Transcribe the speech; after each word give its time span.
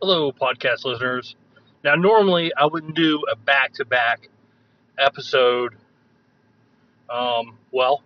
Hello, 0.00 0.30
podcast 0.30 0.84
listeners. 0.84 1.34
Now, 1.82 1.96
normally 1.96 2.52
I 2.54 2.66
wouldn't 2.66 2.94
do 2.94 3.24
a 3.32 3.34
back 3.34 3.72
to 3.74 3.84
back 3.84 4.28
episode. 4.96 5.74
Um, 7.10 7.58
well, 7.72 8.04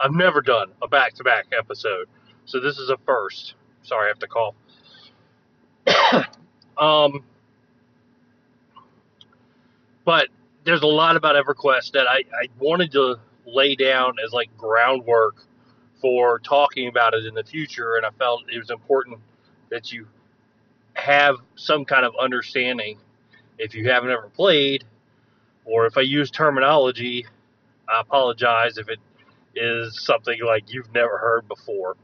I've 0.00 0.14
never 0.14 0.40
done 0.40 0.72
a 0.82 0.88
back 0.88 1.14
to 1.14 1.24
back 1.24 1.46
episode. 1.56 2.08
So 2.44 2.58
this 2.58 2.76
is 2.78 2.90
a 2.90 2.96
first. 3.06 3.54
Sorry, 3.82 4.06
I 4.06 4.08
have 4.08 4.18
to 4.18 4.26
cough. 4.26 4.54
um, 6.76 7.22
but 10.04 10.26
there's 10.64 10.82
a 10.82 10.88
lot 10.88 11.14
about 11.14 11.36
EverQuest 11.36 11.92
that 11.92 12.08
I, 12.08 12.24
I 12.34 12.48
wanted 12.58 12.90
to 12.92 13.20
lay 13.46 13.76
down 13.76 14.16
as 14.24 14.32
like 14.32 14.50
groundwork 14.56 15.36
for 16.00 16.40
talking 16.40 16.88
about 16.88 17.14
it 17.14 17.26
in 17.26 17.34
the 17.34 17.44
future, 17.44 17.94
and 17.94 18.04
I 18.04 18.10
felt 18.10 18.42
it 18.52 18.58
was 18.58 18.70
important 18.70 19.20
that 19.70 19.92
you 19.92 20.08
have 20.94 21.36
some 21.56 21.84
kind 21.84 22.04
of 22.04 22.12
understanding 22.20 22.98
if 23.58 23.74
you 23.74 23.88
haven't 23.90 24.10
ever 24.10 24.28
played, 24.34 24.84
or 25.64 25.86
if 25.86 25.96
I 25.96 26.02
use 26.02 26.30
terminology, 26.30 27.26
I 27.88 28.00
apologize 28.00 28.78
if 28.78 28.88
it 28.88 28.98
is 29.54 30.04
something 30.04 30.38
like 30.44 30.72
you've 30.72 30.92
never 30.92 31.18
heard 31.18 31.46
before. 31.48 31.96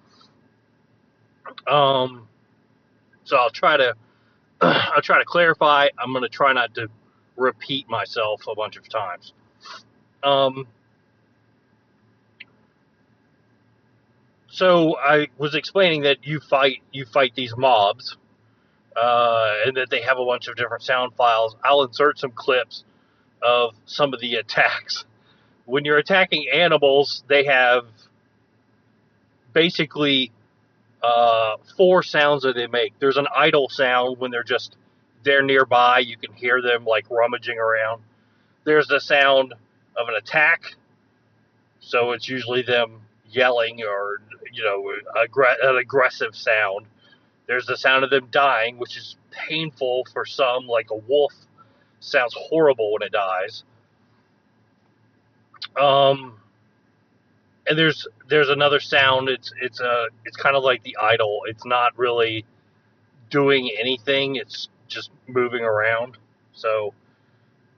Um, 1.67 2.29
so 3.25 3.37
I'll 3.37 3.51
try 3.51 3.77
to 3.77 3.95
I'll 4.61 5.03
try 5.03 5.19
to 5.19 5.25
clarify. 5.25 5.89
I'm 5.99 6.13
going 6.13 6.23
to 6.23 6.29
try 6.29 6.53
not 6.53 6.75
to 6.75 6.89
repeat 7.37 7.89
myself 7.89 8.43
a 8.51 8.55
bunch 8.55 8.77
of 8.77 8.89
times. 8.89 9.33
Um, 10.23 10.67
so 14.49 14.97
I 14.99 15.29
was 15.39 15.55
explaining 15.55 16.03
that 16.03 16.27
you 16.27 16.41
fight 16.41 16.79
you 16.93 17.07
fight 17.07 17.35
these 17.37 17.57
mobs, 17.57 18.17
uh, 19.01 19.55
and 19.67 19.77
that 19.77 19.91
they 19.91 20.03
have 20.03 20.19
a 20.19 20.25
bunch 20.25 20.49
of 20.49 20.57
different 20.57 20.83
sound 20.83 21.15
files. 21.15 21.57
I'll 21.65 21.83
insert 21.83 22.19
some 22.19 22.33
clips 22.33 22.85
of 23.43 23.75
some 23.87 24.15
of 24.15 24.21
the 24.21 24.37
attacks. 24.37 25.05
When 25.67 25.85
you're 25.85 25.99
attacking 25.99 26.47
animals, 26.53 27.23
they 27.29 27.45
have 27.45 27.87
basically 29.53 30.33
uh, 31.03 31.57
four 31.77 32.03
sounds 32.03 32.43
that 32.43 32.55
they 32.55 32.67
make. 32.67 32.95
There's 32.99 33.17
an 33.17 33.27
idle 33.35 33.69
sound 33.69 34.19
when 34.19 34.31
they're 34.31 34.43
just 34.43 34.77
they're 35.25 35.43
nearby. 35.43 36.01
You 36.01 36.17
can 36.17 36.33
hear 36.33 36.63
them 36.63 36.85
like 36.85 37.11
rummaging 37.11 37.59
around. 37.59 38.03
There's 38.65 38.89
the 38.89 39.01
sound 39.01 39.53
of 39.97 40.09
an 40.09 40.15
attack. 40.15 40.63
So 41.81 42.13
it's 42.13 42.29
usually 42.29 42.63
them 42.63 43.03
yelling 43.31 43.83
or, 43.83 44.21
you 44.53 44.63
know, 44.63 44.93
an 45.63 45.77
aggressive 45.77 46.35
sound. 46.35 46.87
There's 47.49 47.67
the 47.67 47.77
sound 47.79 48.05
of 48.05 48.11
them 48.11 48.29
dying, 48.31 48.79
which 48.79 48.97
is 48.97 49.17
painful 49.31 50.07
for 50.13 50.27
some, 50.27 50.67
like 50.67 50.91
a 50.91 50.97
wolf 50.97 51.33
sounds 51.99 52.35
horrible 52.37 52.93
when 52.93 53.03
it 53.03 53.11
dies. 53.11 53.65
Um, 55.81 56.39
and 57.67 57.79
there's 57.79 58.07
there's 58.29 58.51
another 58.51 58.81
sound. 58.81 59.31
It's 59.31 59.53
it's 59.61 59.81
a 59.81 60.09
it's 60.27 60.37
kind 60.37 60.57
of 60.57 60.63
like 60.63 60.83
the 60.83 60.97
idle. 61.01 61.41
It's 61.47 61.65
not 61.65 61.99
really 61.99 62.45
doing 63.31 63.71
anything. 63.79 64.37
It's 64.37 64.69
just 64.87 65.11
moving 65.27 65.63
around. 65.63 66.19
So 66.53 66.93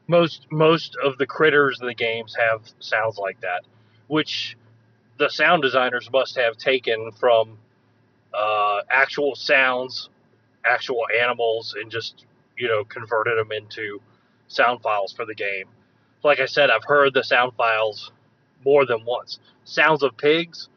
most 0.09 0.47
most 0.51 0.97
of 1.03 1.17
the 1.19 1.27
critters 1.27 1.81
in 1.81 1.87
the 1.87 1.95
games 1.95 2.37
have 2.37 2.63
sounds 2.81 3.19
like 3.19 3.41
that, 3.43 3.63
which 4.09 4.57
the 5.19 5.29
sound 5.29 5.63
designers 5.63 6.09
must 6.13 6.37
have 6.37 6.57
taken 6.57 7.13
from 7.13 7.59
uh, 8.35 8.81
actual 8.91 9.35
sounds, 9.35 10.09
actual 10.65 11.03
animals, 11.21 11.75
and 11.79 11.91
just 11.91 12.25
you 12.57 12.69
know 12.69 12.85
converted 12.85 13.39
them 13.39 13.53
into 13.53 14.01
sound 14.49 14.83
files 14.83 15.13
for 15.13 15.25
the 15.25 15.35
game. 15.35 15.67
Like 16.23 16.41
I 16.41 16.47
said, 16.47 16.71
I've 16.71 16.85
heard 16.85 17.15
the 17.15 17.25
sound 17.25 17.53
files 17.57 18.13
more 18.65 18.85
than 18.85 19.05
once. 19.05 19.39
Sounds 19.65 20.03
of 20.03 20.17
pigs 20.17 20.69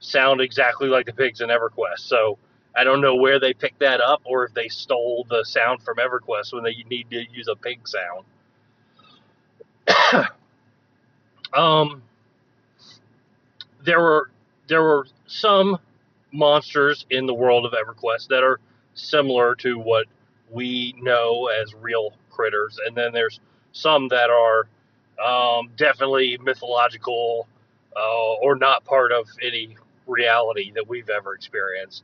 sound 0.00 0.40
exactly 0.40 0.88
like 0.88 1.06
the 1.06 1.12
pigs 1.12 1.40
in 1.40 1.48
EverQuest. 1.48 1.98
So 2.00 2.38
I 2.76 2.84
don't 2.84 3.00
know 3.00 3.16
where 3.16 3.40
they 3.40 3.52
picked 3.52 3.80
that 3.80 4.00
up 4.00 4.22
or 4.24 4.44
if 4.44 4.54
they 4.54 4.68
stole 4.68 5.26
the 5.28 5.44
sound 5.44 5.82
from 5.82 5.96
EverQuest 5.96 6.52
when 6.52 6.64
they 6.64 6.84
need 6.88 7.10
to 7.10 7.24
use 7.32 7.48
a 7.48 7.56
pig 7.56 7.80
sound. 7.86 8.24
um, 11.54 12.02
there 13.84 14.00
were 14.00 14.30
there 14.68 14.82
were 14.82 15.06
some 15.26 15.78
monsters 16.32 17.06
in 17.10 17.26
the 17.26 17.34
world 17.34 17.64
of 17.64 17.72
EverQuest 17.72 18.28
that 18.28 18.42
are 18.42 18.60
similar 18.94 19.54
to 19.56 19.78
what 19.78 20.06
we 20.50 20.94
know 20.98 21.46
as 21.46 21.74
real 21.74 22.12
critters, 22.30 22.78
and 22.86 22.96
then 22.96 23.12
there's 23.12 23.40
some 23.72 24.08
that 24.08 24.30
are 24.30 24.68
um, 25.24 25.70
definitely 25.76 26.38
mythological 26.38 27.46
uh, 27.96 28.34
or 28.42 28.54
not 28.56 28.84
part 28.84 29.12
of 29.12 29.26
any 29.42 29.76
reality 30.06 30.72
that 30.74 30.88
we've 30.88 31.10
ever 31.10 31.34
experienced. 31.34 32.02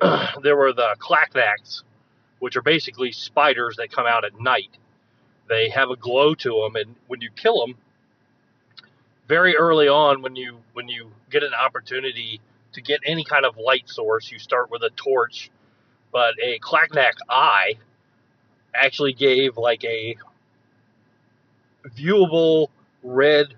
there 0.42 0.56
were 0.56 0.72
the 0.72 0.94
clacknacks, 0.98 1.82
which 2.38 2.56
are 2.56 2.62
basically 2.62 3.12
spiders 3.12 3.76
that 3.76 3.90
come 3.90 4.06
out 4.06 4.24
at 4.24 4.38
night. 4.40 4.70
They 5.48 5.68
have 5.70 5.90
a 5.90 5.96
glow 5.96 6.34
to 6.36 6.62
them, 6.62 6.76
and 6.76 6.94
when 7.08 7.20
you 7.20 7.30
kill 7.34 7.60
them, 7.60 7.76
very 9.28 9.56
early 9.56 9.88
on, 9.88 10.22
when 10.22 10.36
you 10.36 10.58
when 10.72 10.88
you 10.88 11.10
get 11.30 11.42
an 11.42 11.54
opportunity 11.54 12.40
to 12.74 12.80
get 12.80 13.00
any 13.04 13.24
kind 13.24 13.44
of 13.44 13.56
light 13.56 13.88
source, 13.88 14.30
you 14.30 14.38
start 14.38 14.70
with 14.70 14.82
a 14.82 14.90
torch. 14.90 15.50
But 16.12 16.34
a 16.42 16.58
clacknack 16.58 17.14
eye 17.28 17.74
actually 18.74 19.14
gave 19.14 19.56
like 19.56 19.84
a 19.84 20.16
viewable 21.96 22.68
red 23.02 23.54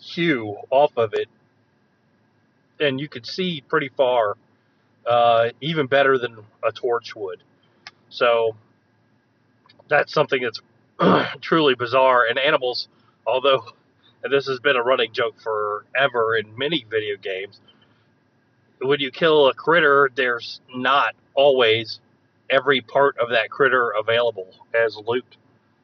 hue 0.00 0.56
off 0.70 0.92
of 0.96 1.12
it, 1.14 1.28
and 2.78 3.00
you 3.00 3.08
could 3.08 3.26
see 3.26 3.62
pretty 3.68 3.90
far, 3.96 4.36
uh, 5.06 5.50
even 5.60 5.86
better 5.86 6.18
than 6.18 6.36
a 6.64 6.72
torch 6.72 7.14
would. 7.14 7.42
So 8.08 8.56
that's 9.88 10.12
something 10.12 10.42
that's 10.42 10.60
truly 11.40 11.74
bizarre. 11.74 12.26
And 12.28 12.38
animals, 12.38 12.88
although, 13.26 13.64
and 14.22 14.32
this 14.32 14.46
has 14.46 14.60
been 14.60 14.76
a 14.76 14.82
running 14.82 15.12
joke 15.12 15.40
forever 15.40 16.36
in 16.36 16.56
many 16.56 16.86
video 16.88 17.16
games, 17.16 17.60
when 18.80 19.00
you 19.00 19.10
kill 19.10 19.48
a 19.48 19.54
critter, 19.54 20.10
there's 20.14 20.60
not 20.74 21.14
always 21.34 22.00
every 22.48 22.80
part 22.80 23.16
of 23.18 23.30
that 23.30 23.50
critter 23.50 23.92
available 23.98 24.48
as 24.74 24.96
loot. 25.06 25.36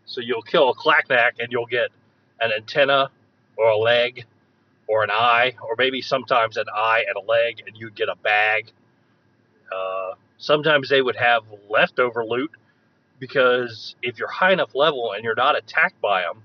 So 0.06 0.20
you'll 0.20 0.42
kill 0.42 0.70
a 0.70 0.74
clacknack 0.74 1.32
and 1.38 1.50
you'll 1.50 1.66
get 1.66 1.90
an 2.40 2.52
antenna 2.52 3.10
or 3.56 3.68
a 3.68 3.76
leg 3.76 4.24
or 4.88 5.02
an 5.02 5.10
eye, 5.10 5.54
or 5.62 5.74
maybe 5.76 6.00
sometimes 6.00 6.56
an 6.56 6.66
eye 6.72 7.04
and 7.08 7.16
a 7.16 7.28
leg, 7.28 7.60
and 7.66 7.76
you'd 7.76 7.96
get 7.96 8.08
a 8.08 8.14
bag. 8.22 8.70
Uh, 9.74 10.12
sometimes 10.38 10.88
they 10.88 11.02
would 11.02 11.16
have 11.16 11.42
leftover 11.68 12.24
loot 12.24 12.52
because 13.18 13.96
if 14.02 14.18
you're 14.18 14.28
high 14.28 14.52
enough 14.52 14.74
level 14.74 15.12
and 15.12 15.24
you're 15.24 15.34
not 15.34 15.56
attacked 15.56 16.00
by 16.00 16.22
them, 16.22 16.42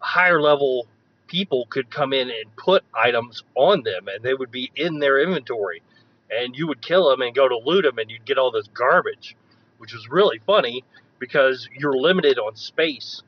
higher 0.00 0.40
level 0.40 0.88
people 1.32 1.64
could 1.70 1.90
come 1.90 2.12
in 2.12 2.28
and 2.28 2.56
put 2.56 2.84
items 2.94 3.42
on 3.54 3.82
them 3.84 4.06
and 4.06 4.22
they 4.22 4.34
would 4.34 4.50
be 4.50 4.70
in 4.76 4.98
their 4.98 5.18
inventory. 5.18 5.82
And 6.30 6.54
you 6.54 6.66
would 6.66 6.82
kill 6.82 7.08
them 7.08 7.22
and 7.22 7.34
go 7.34 7.48
to 7.48 7.56
loot 7.56 7.84
them 7.84 7.96
and 7.96 8.10
you'd 8.10 8.26
get 8.26 8.36
all 8.36 8.50
this 8.50 8.68
garbage, 8.74 9.34
which 9.78 9.94
was 9.94 10.10
really 10.10 10.40
funny 10.46 10.84
because 11.18 11.70
you're 11.74 11.96
limited 11.96 12.38
on 12.38 12.54
space. 12.54 13.22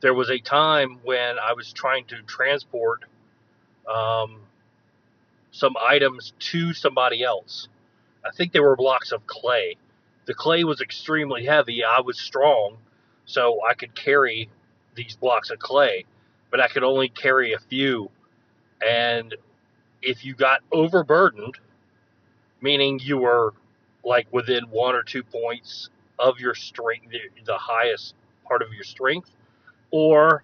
There 0.00 0.14
was 0.14 0.30
a 0.30 0.40
time 0.40 0.98
when 1.04 1.38
I 1.38 1.52
was 1.52 1.72
trying 1.72 2.06
to 2.06 2.22
transport 2.22 3.04
um, 3.88 4.40
some 5.52 5.76
items 5.80 6.32
to 6.50 6.74
somebody 6.74 7.22
else. 7.22 7.68
I 8.24 8.30
think 8.36 8.52
they 8.52 8.60
were 8.60 8.74
blocks 8.74 9.12
of 9.12 9.28
clay. 9.28 9.76
The 10.26 10.34
clay 10.34 10.64
was 10.64 10.80
extremely 10.80 11.44
heavy. 11.46 11.84
I 11.84 12.00
was 12.00 12.18
strong, 12.18 12.78
so 13.26 13.60
I 13.68 13.74
could 13.74 13.94
carry 13.94 14.50
these 14.96 15.16
blocks 15.16 15.50
of 15.50 15.60
clay, 15.60 16.04
but 16.50 16.60
I 16.60 16.68
could 16.68 16.84
only 16.84 17.08
carry 17.08 17.52
a 17.52 17.58
few. 17.58 18.10
And 18.86 19.34
if 20.02 20.24
you 20.24 20.34
got 20.34 20.60
overburdened, 20.72 21.58
meaning 22.60 23.00
you 23.02 23.18
were 23.18 23.54
like 24.04 24.26
within 24.32 24.64
one 24.70 24.94
or 24.94 25.02
two 25.02 25.22
points 25.22 25.90
of 26.18 26.38
your 26.38 26.54
strength, 26.54 27.12
the, 27.44 27.58
highest 27.58 28.14
part 28.46 28.62
of 28.62 28.72
your 28.72 28.84
strength, 28.84 29.30
or 29.90 30.42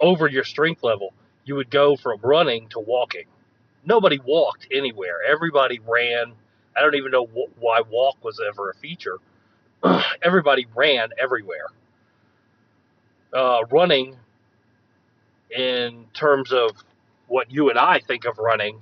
over 0.00 0.26
your 0.28 0.44
strength 0.44 0.82
level, 0.82 1.12
you 1.44 1.54
would 1.56 1.70
go 1.70 1.96
from 1.96 2.18
running 2.22 2.68
to 2.70 2.80
walking. 2.80 3.24
Nobody 3.84 4.18
walked 4.18 4.66
anywhere. 4.70 5.18
Everybody 5.26 5.80
ran. 5.86 6.32
I 6.76 6.80
don't 6.80 6.94
even 6.94 7.10
know 7.10 7.26
wh- 7.26 7.62
why 7.62 7.82
walk 7.88 8.22
was 8.22 8.40
ever 8.46 8.70
a 8.70 8.74
feature. 8.74 9.18
Everybody 10.22 10.66
ran 10.74 11.10
everywhere. 11.18 11.66
Uh, 13.32 13.60
running, 13.70 14.16
in 15.50 16.06
terms 16.14 16.52
of 16.52 16.70
what 17.26 17.50
you 17.50 17.70
and 17.70 17.78
I 17.78 18.00
think 18.00 18.24
of 18.24 18.38
running, 18.38 18.80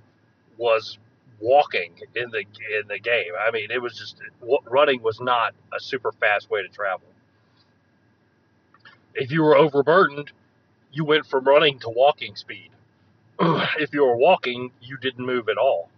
was 0.56 0.98
walking 1.40 1.92
in 2.14 2.30
the 2.30 2.40
in 2.40 2.88
the 2.88 2.98
game. 2.98 3.32
I 3.38 3.50
mean, 3.50 3.70
it 3.70 3.80
was 3.80 3.96
just 3.96 4.16
running 4.68 5.02
was 5.02 5.20
not 5.20 5.54
a 5.76 5.80
super 5.80 6.12
fast 6.12 6.50
way 6.50 6.62
to 6.62 6.68
travel. 6.68 7.06
If 9.14 9.30
you 9.30 9.42
were 9.42 9.56
overburdened, 9.56 10.30
you 10.92 11.04
went 11.04 11.26
from 11.26 11.44
running 11.44 11.78
to 11.80 11.90
walking 11.90 12.36
speed. 12.36 12.70
if 13.40 13.92
you 13.92 14.02
were 14.02 14.16
walking, 14.16 14.70
you 14.80 14.96
didn't 14.96 15.24
move 15.24 15.48
at 15.48 15.58
all. 15.58 15.90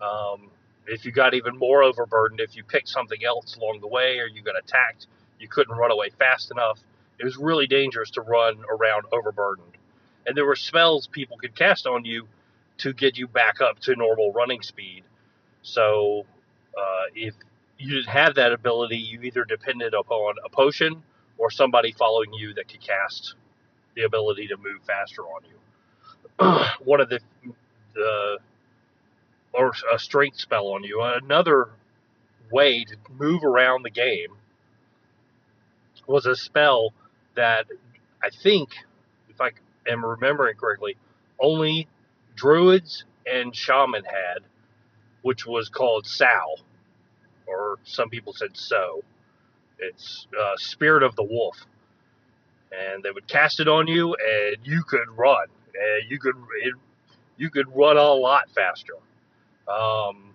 Um, 0.00 0.50
if 0.86 1.04
you 1.04 1.12
got 1.12 1.34
even 1.34 1.56
more 1.56 1.82
overburdened, 1.82 2.40
if 2.40 2.56
you 2.56 2.64
picked 2.64 2.88
something 2.88 3.24
else 3.24 3.56
along 3.56 3.80
the 3.80 3.86
way 3.86 4.18
or 4.18 4.26
you 4.26 4.42
got 4.42 4.58
attacked, 4.58 5.06
you 5.38 5.48
couldn't 5.48 5.76
run 5.76 5.90
away 5.90 6.10
fast 6.10 6.50
enough. 6.50 6.78
It 7.18 7.24
was 7.24 7.36
really 7.36 7.66
dangerous 7.66 8.10
to 8.12 8.20
run 8.20 8.58
around 8.70 9.04
overburdened. 9.12 9.77
And 10.26 10.36
there 10.36 10.44
were 10.44 10.56
spells 10.56 11.06
people 11.06 11.36
could 11.38 11.54
cast 11.54 11.86
on 11.86 12.04
you 12.04 12.28
to 12.78 12.92
get 12.92 13.16
you 13.18 13.26
back 13.26 13.60
up 13.60 13.78
to 13.80 13.96
normal 13.96 14.32
running 14.32 14.62
speed. 14.62 15.04
So 15.62 16.24
uh, 16.76 17.04
if 17.14 17.34
you 17.78 17.94
didn't 17.94 18.08
have 18.08 18.34
that 18.36 18.52
ability, 18.52 18.98
you 18.98 19.22
either 19.22 19.44
depended 19.44 19.94
upon 19.94 20.34
a 20.44 20.48
potion 20.48 21.02
or 21.38 21.50
somebody 21.50 21.92
following 21.92 22.32
you 22.32 22.54
that 22.54 22.68
could 22.68 22.80
cast 22.80 23.34
the 23.94 24.02
ability 24.02 24.48
to 24.48 24.56
move 24.56 24.82
faster 24.86 25.22
on 25.22 25.42
you. 25.44 26.64
One 26.84 27.00
of 27.00 27.08
the 27.08 27.20
the 27.94 28.38
or 29.52 29.72
a 29.92 29.98
strength 29.98 30.38
spell 30.38 30.68
on 30.68 30.84
you. 30.84 31.02
Another 31.02 31.70
way 32.50 32.84
to 32.84 32.96
move 33.18 33.44
around 33.44 33.82
the 33.82 33.90
game 33.90 34.28
was 36.06 36.26
a 36.26 36.36
spell 36.36 36.92
that 37.34 37.66
I 38.22 38.30
think, 38.30 38.70
am 39.90 40.04
remembering 40.04 40.56
correctly, 40.56 40.96
only 41.38 41.88
druids 42.34 43.04
and 43.26 43.54
shaman 43.54 44.04
had, 44.04 44.42
which 45.22 45.46
was 45.46 45.68
called 45.68 46.06
Sow, 46.06 46.56
or 47.46 47.76
some 47.84 48.08
people 48.08 48.32
said 48.32 48.56
So. 48.56 49.02
It's 49.78 50.26
uh, 50.38 50.54
Spirit 50.56 51.02
of 51.04 51.14
the 51.14 51.22
Wolf, 51.22 51.56
and 52.72 53.02
they 53.02 53.10
would 53.10 53.28
cast 53.28 53.60
it 53.60 53.68
on 53.68 53.86
you, 53.86 54.14
and 54.14 54.56
you 54.64 54.82
could 54.82 55.08
run, 55.16 55.46
and 55.74 56.10
you 56.10 56.18
could 56.18 56.34
it, 56.62 56.74
you 57.36 57.50
could 57.50 57.66
run 57.74 57.96
a 57.96 58.12
lot 58.12 58.50
faster. 58.50 58.94
Um, 59.68 60.34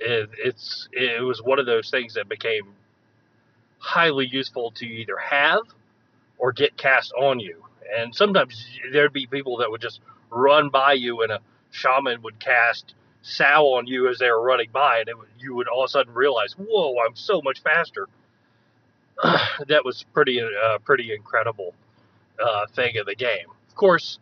it, 0.00 0.28
it's 0.38 0.88
it 0.92 1.22
was 1.22 1.42
one 1.42 1.58
of 1.58 1.66
those 1.66 1.90
things 1.90 2.14
that 2.14 2.28
became 2.28 2.74
highly 3.78 4.26
useful 4.26 4.70
to 4.72 4.86
either 4.86 5.16
have 5.16 5.62
or 6.38 6.52
get 6.52 6.76
cast 6.76 7.12
on 7.12 7.40
you. 7.40 7.62
And 7.96 8.14
sometimes 8.14 8.66
there'd 8.92 9.12
be 9.12 9.26
people 9.26 9.58
that 9.58 9.70
would 9.70 9.80
just 9.80 10.00
run 10.30 10.70
by 10.70 10.94
you, 10.94 11.22
and 11.22 11.32
a 11.32 11.40
shaman 11.70 12.22
would 12.22 12.38
cast 12.38 12.94
sow 13.22 13.74
on 13.74 13.86
you 13.86 14.08
as 14.08 14.18
they 14.18 14.30
were 14.30 14.42
running 14.42 14.70
by, 14.72 15.00
and 15.06 15.18
would, 15.18 15.28
you 15.38 15.54
would 15.54 15.68
all 15.68 15.84
of 15.84 15.88
a 15.88 15.90
sudden 15.90 16.14
realize, 16.14 16.54
"Whoa, 16.58 16.96
I'm 17.06 17.14
so 17.14 17.40
much 17.42 17.62
faster." 17.62 18.08
that 19.68 19.84
was 19.84 20.04
pretty 20.12 20.40
uh, 20.40 20.78
pretty 20.78 21.12
incredible 21.12 21.74
uh, 22.42 22.66
thing 22.74 22.98
of 22.98 23.06
the 23.06 23.14
game. 23.14 23.46
Of 23.68 23.74
course, 23.76 24.18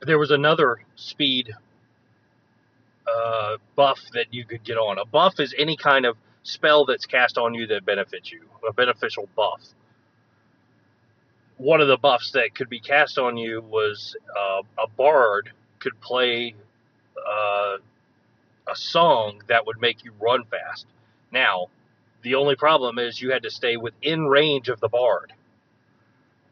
there 0.00 0.18
was 0.18 0.30
another 0.30 0.80
speed 0.96 1.52
uh, 3.06 3.56
buff 3.76 4.00
that 4.14 4.32
you 4.32 4.44
could 4.44 4.64
get 4.64 4.76
on. 4.76 4.98
A 4.98 5.04
buff 5.04 5.38
is 5.38 5.54
any 5.58 5.76
kind 5.76 6.06
of 6.06 6.16
spell 6.42 6.84
that's 6.84 7.06
cast 7.06 7.38
on 7.38 7.54
you 7.54 7.66
that 7.68 7.84
benefits 7.84 8.32
you, 8.32 8.42
a 8.68 8.72
beneficial 8.72 9.28
buff. 9.36 9.60
One 11.62 11.80
of 11.80 11.88
the 11.88 11.96
buffs 11.96 12.32
that 12.32 12.54
could 12.54 12.68
be 12.68 12.80
cast 12.80 13.18
on 13.18 13.36
you 13.36 13.60
was 13.60 14.16
uh, 14.36 14.62
a 14.78 14.88
bard 14.88 15.52
could 15.78 16.00
play 16.00 16.54
uh, 17.16 17.76
a 18.68 18.74
song 18.74 19.42
that 19.46 19.66
would 19.66 19.80
make 19.80 20.04
you 20.04 20.12
run 20.20 20.44
fast. 20.44 20.86
Now, 21.30 21.68
the 22.22 22.34
only 22.34 22.56
problem 22.56 22.98
is 22.98 23.20
you 23.20 23.30
had 23.30 23.44
to 23.44 23.50
stay 23.50 23.76
within 23.76 24.26
range 24.26 24.68
of 24.68 24.80
the 24.80 24.88
bard 24.88 25.32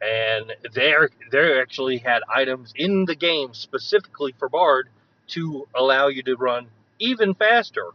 and 0.01 0.53
they 0.73 0.95
they 1.31 1.61
actually 1.61 1.99
had 1.99 2.23
items 2.29 2.73
in 2.77 3.05
the 3.05 3.15
game 3.15 3.53
specifically 3.53 4.35
for 4.39 4.49
Bard 4.49 4.89
to 5.29 5.69
allow 5.75 6.09
you 6.09 6.23
to 6.23 6.37
run 6.37 6.69
even 6.99 7.35
faster. 7.35 7.87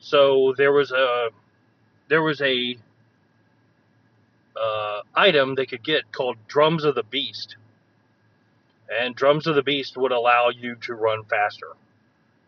So 0.00 0.54
there 0.56 0.72
was 0.72 0.92
a 0.92 1.30
there 2.08 2.22
was 2.22 2.40
a 2.42 2.76
uh, 4.60 5.02
item 5.14 5.54
they 5.54 5.66
could 5.66 5.82
get 5.82 6.12
called 6.12 6.36
Drums 6.48 6.84
of 6.84 6.94
the 6.94 7.02
Beast, 7.02 7.56
and 8.90 9.14
Drums 9.14 9.46
of 9.46 9.54
the 9.54 9.62
Beast 9.62 9.96
would 9.96 10.12
allow 10.12 10.50
you 10.50 10.76
to 10.82 10.94
run 10.94 11.24
faster. 11.24 11.68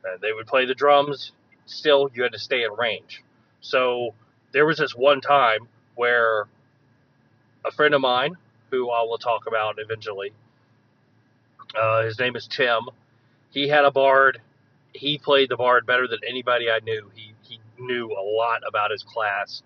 And 0.05 0.21
they 0.21 0.33
would 0.33 0.47
play 0.47 0.67
the 0.67 0.75
drums. 0.75 1.33
Still, 1.67 2.11
you 2.15 2.23
had 2.23 2.33
to 2.33 2.39
stay 2.39 2.62
in 2.65 2.73
range. 2.73 3.23
So 3.61 4.15
there 4.53 4.67
was 4.67 4.79
this 4.79 4.95
one 4.95 5.21
time 5.21 5.69
where 5.95 6.47
a 7.65 7.71
friend 7.73 7.95
of 7.95 8.03
mine, 8.03 8.37
who 8.71 8.91
I 8.91 9.03
will 9.03 9.19
talk 9.19 9.47
about 9.47 9.77
eventually, 9.79 10.33
uh, 11.75 12.03
his 12.03 12.19
name 12.19 12.37
is 12.37 12.47
Tim. 12.47 12.83
He 13.51 13.69
had 13.69 13.85
a 13.85 13.91
bard. 13.91 14.41
He 14.93 15.19
played 15.19 15.49
the 15.49 15.56
bard 15.56 15.87
better 15.87 16.06
than 16.06 16.21
anybody 16.29 16.71
I 16.71 16.81
knew. 16.81 17.11
He 17.15 17.35
he 17.43 17.59
knew 17.79 18.12
a 18.12 18.23
lot 18.23 18.62
about 18.67 18.91
his 18.91 19.03
class. 19.03 19.62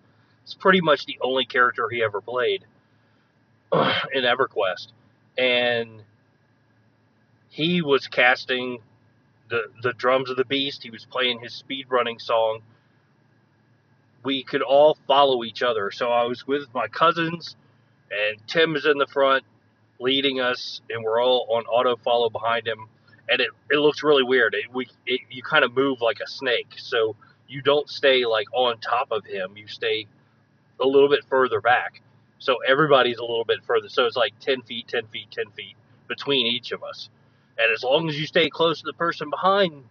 It's 0.49 0.55
pretty 0.55 0.81
much 0.81 1.05
the 1.05 1.19
only 1.21 1.45
character 1.45 1.91
he 1.91 2.03
ever 2.03 2.23
played 2.23 2.65
in 3.73 4.25
EverQuest, 4.25 4.89
and 5.37 6.03
he 7.51 7.83
was 7.83 8.07
casting 8.07 8.79
the 9.51 9.65
the 9.83 9.93
drums 9.93 10.31
of 10.31 10.39
the 10.39 10.47
beast. 10.47 10.83
He 10.83 10.89
was 10.89 11.05
playing 11.05 11.41
his 11.41 11.53
speed 11.55 11.89
running 11.91 12.19
song. 12.19 12.61
We 14.25 14.43
could 14.43 14.63
all 14.63 14.97
follow 15.07 15.45
each 15.45 15.63
other. 15.63 15.91
So 15.91 16.09
I 16.09 16.25
was 16.25 16.47
with 16.47 16.73
my 16.73 16.89
cousins 16.89 17.55
and 18.11 18.39
Tim 18.47 18.75
is 18.75 18.87
in 18.87 18.97
the 18.97 19.07
front 19.07 19.45
leading 20.01 20.41
us, 20.41 20.81
and 20.89 21.05
we're 21.05 21.23
all 21.23 21.47
on 21.51 21.65
auto 21.67 21.97
follow 21.97 22.31
behind 22.31 22.67
him. 22.67 22.89
And 23.29 23.41
it, 23.43 23.51
it 23.71 23.77
looks 23.77 24.03
really 24.03 24.23
weird. 24.23 24.55
It, 24.55 24.73
we 24.73 24.89
it, 25.05 25.21
you 25.29 25.43
kind 25.43 25.63
of 25.63 25.75
move 25.75 26.01
like 26.01 26.21
a 26.21 26.27
snake, 26.27 26.73
so 26.79 27.17
you 27.47 27.61
don't 27.61 27.89
stay 27.91 28.25
like 28.25 28.47
on 28.55 28.79
top 28.79 29.09
of 29.11 29.27
him. 29.27 29.59
You 29.59 29.69
stay 29.69 30.07
a 30.81 30.87
little 30.87 31.09
bit 31.09 31.25
further 31.29 31.61
back. 31.61 32.03
So 32.39 32.59
everybody's 32.67 33.19
a 33.19 33.23
little 33.23 33.45
bit 33.45 33.65
further. 33.65 33.89
So 33.89 34.07
it's 34.07 34.17
like 34.17 34.39
10 34.41 34.63
feet, 34.63 34.89
10 34.89 35.07
feet, 35.09 35.31
10 35.31 35.51
feet 35.53 35.77
between 36.07 36.47
each 36.47 36.73
of 36.73 36.83
us. 36.83 37.09
And 37.59 37.73
as 37.73 37.83
long 37.83 38.09
as 38.09 38.19
you 38.19 38.27
stay 38.27 38.49
close 38.49 38.81
to 38.81 38.87
the 38.87 38.93
person 38.93 39.31
behind, 39.31 39.85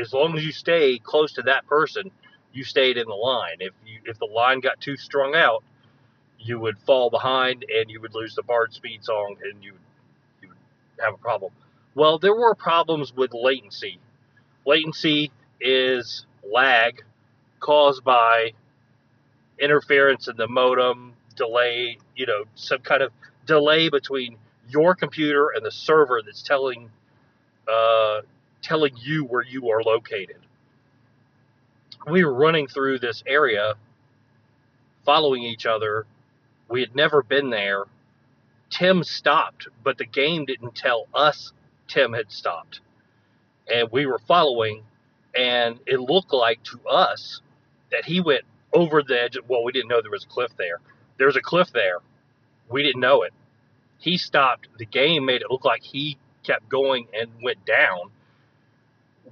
as 0.00 0.12
long 0.12 0.36
as 0.36 0.44
you 0.44 0.52
stay 0.52 0.98
close 0.98 1.32
to 1.34 1.42
that 1.42 1.66
person, 1.66 2.10
you 2.52 2.64
stayed 2.64 2.96
in 2.96 3.06
the 3.08 3.14
line. 3.14 3.56
If 3.60 3.72
you 3.84 4.00
if 4.04 4.18
the 4.18 4.26
line 4.26 4.60
got 4.60 4.80
too 4.80 4.96
strung 4.96 5.34
out, 5.34 5.64
you 6.38 6.58
would 6.58 6.78
fall 6.78 7.10
behind 7.10 7.64
and 7.74 7.90
you 7.90 8.00
would 8.00 8.14
lose 8.14 8.34
the 8.34 8.42
Bard 8.42 8.72
speed 8.72 9.04
song 9.04 9.36
and 9.42 9.62
you, 9.62 9.74
you 10.40 10.48
would 10.48 10.56
have 11.04 11.14
a 11.14 11.18
problem. 11.18 11.52
Well, 11.94 12.18
there 12.18 12.34
were 12.34 12.54
problems 12.54 13.12
with 13.14 13.32
latency. 13.34 13.98
Latency 14.66 15.30
is 15.60 16.26
lag 16.50 17.02
caused 17.60 18.04
by 18.04 18.52
interference 19.58 20.28
in 20.28 20.36
the 20.36 20.48
modem, 20.48 21.14
delay, 21.36 21.98
you 22.16 22.26
know, 22.26 22.44
some 22.54 22.80
kind 22.80 23.02
of 23.02 23.12
delay 23.46 23.88
between 23.88 24.36
your 24.68 24.94
computer 24.94 25.50
and 25.54 25.64
the 25.64 25.70
server 25.70 26.20
that's 26.24 26.42
telling 26.42 26.90
uh, 27.68 28.20
telling 28.62 28.92
you 28.96 29.24
where 29.24 29.42
you 29.42 29.70
are 29.70 29.82
located. 29.82 30.38
We 32.10 32.24
were 32.24 32.34
running 32.34 32.66
through 32.66 32.98
this 32.98 33.22
area, 33.26 33.74
following 35.04 35.42
each 35.42 35.66
other, 35.66 36.06
we 36.72 36.80
had 36.80 36.96
never 36.96 37.22
been 37.22 37.50
there. 37.50 37.84
Tim 38.70 39.04
stopped, 39.04 39.68
but 39.84 39.98
the 39.98 40.06
game 40.06 40.46
didn't 40.46 40.74
tell 40.74 41.06
us 41.14 41.52
Tim 41.86 42.14
had 42.14 42.32
stopped. 42.32 42.80
And 43.72 43.90
we 43.92 44.06
were 44.06 44.20
following, 44.20 44.82
and 45.36 45.78
it 45.86 46.00
looked 46.00 46.32
like 46.32 46.62
to 46.64 46.80
us 46.88 47.42
that 47.90 48.06
he 48.06 48.22
went 48.22 48.44
over 48.72 49.02
the 49.02 49.20
edge. 49.20 49.36
Well, 49.48 49.64
we 49.64 49.72
didn't 49.72 49.88
know 49.88 50.00
there 50.00 50.10
was 50.10 50.24
a 50.24 50.28
cliff 50.28 50.52
there. 50.56 50.80
There's 51.18 51.36
a 51.36 51.42
cliff 51.42 51.70
there. 51.72 51.98
We 52.70 52.82
didn't 52.82 53.00
know 53.00 53.22
it. 53.22 53.32
He 53.98 54.16
stopped. 54.16 54.68
The 54.78 54.86
game 54.86 55.24
made 55.24 55.42
it 55.42 55.50
look 55.50 55.64
like 55.64 55.82
he 55.82 56.18
kept 56.42 56.68
going 56.68 57.06
and 57.12 57.30
went 57.42 57.64
down. 57.64 58.10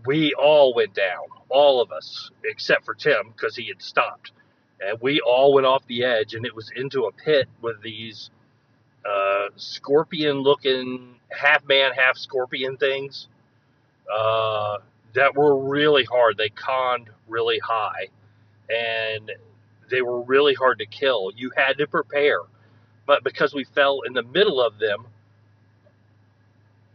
We 0.07 0.35
all 0.35 0.75
went 0.75 0.95
down, 0.95 1.25
all 1.49 1.83
of 1.83 1.91
us, 1.91 2.31
except 2.45 2.85
for 2.85 2.95
Tim, 2.95 3.33
because 3.35 3.57
he 3.57 3.69
had 3.69 3.83
stopped 3.83 4.33
and 4.81 4.99
we 5.01 5.21
all 5.21 5.53
went 5.55 5.67
off 5.67 5.87
the 5.87 6.05
edge, 6.05 6.35
and 6.35 6.47
it 6.47 6.55
was 6.55 6.71
into 6.75 7.05
a 7.05 7.13
pit 7.13 7.49
with 7.61 7.83
these 7.83 8.31
uh, 9.05 9.49
scorpion-looking 9.57 11.17
half 11.31 11.65
man, 11.67 11.93
half 11.93 12.17
scorpion 12.17 12.77
things 12.77 13.29
uh, 14.13 14.79
that 15.15 15.37
were 15.37 15.57
really 15.57 16.05
hard. 16.05 16.37
They 16.37 16.49
conned 16.49 17.11
really 17.29 17.59
high, 17.59 18.09
and 18.71 19.33
they 19.91 20.03
were 20.03 20.23
really 20.23 20.55
hard 20.55 20.79
to 20.79 20.87
kill. 20.87 21.33
You 21.37 21.51
had 21.57 21.79
to 21.79 21.87
prepare, 21.87 22.41
but 23.07 23.25
because 23.25 23.55
we 23.55 23.65
fell 23.65 24.01
in 24.07 24.13
the 24.13 24.23
middle 24.23 24.61
of 24.61 24.79
them, 24.79 25.07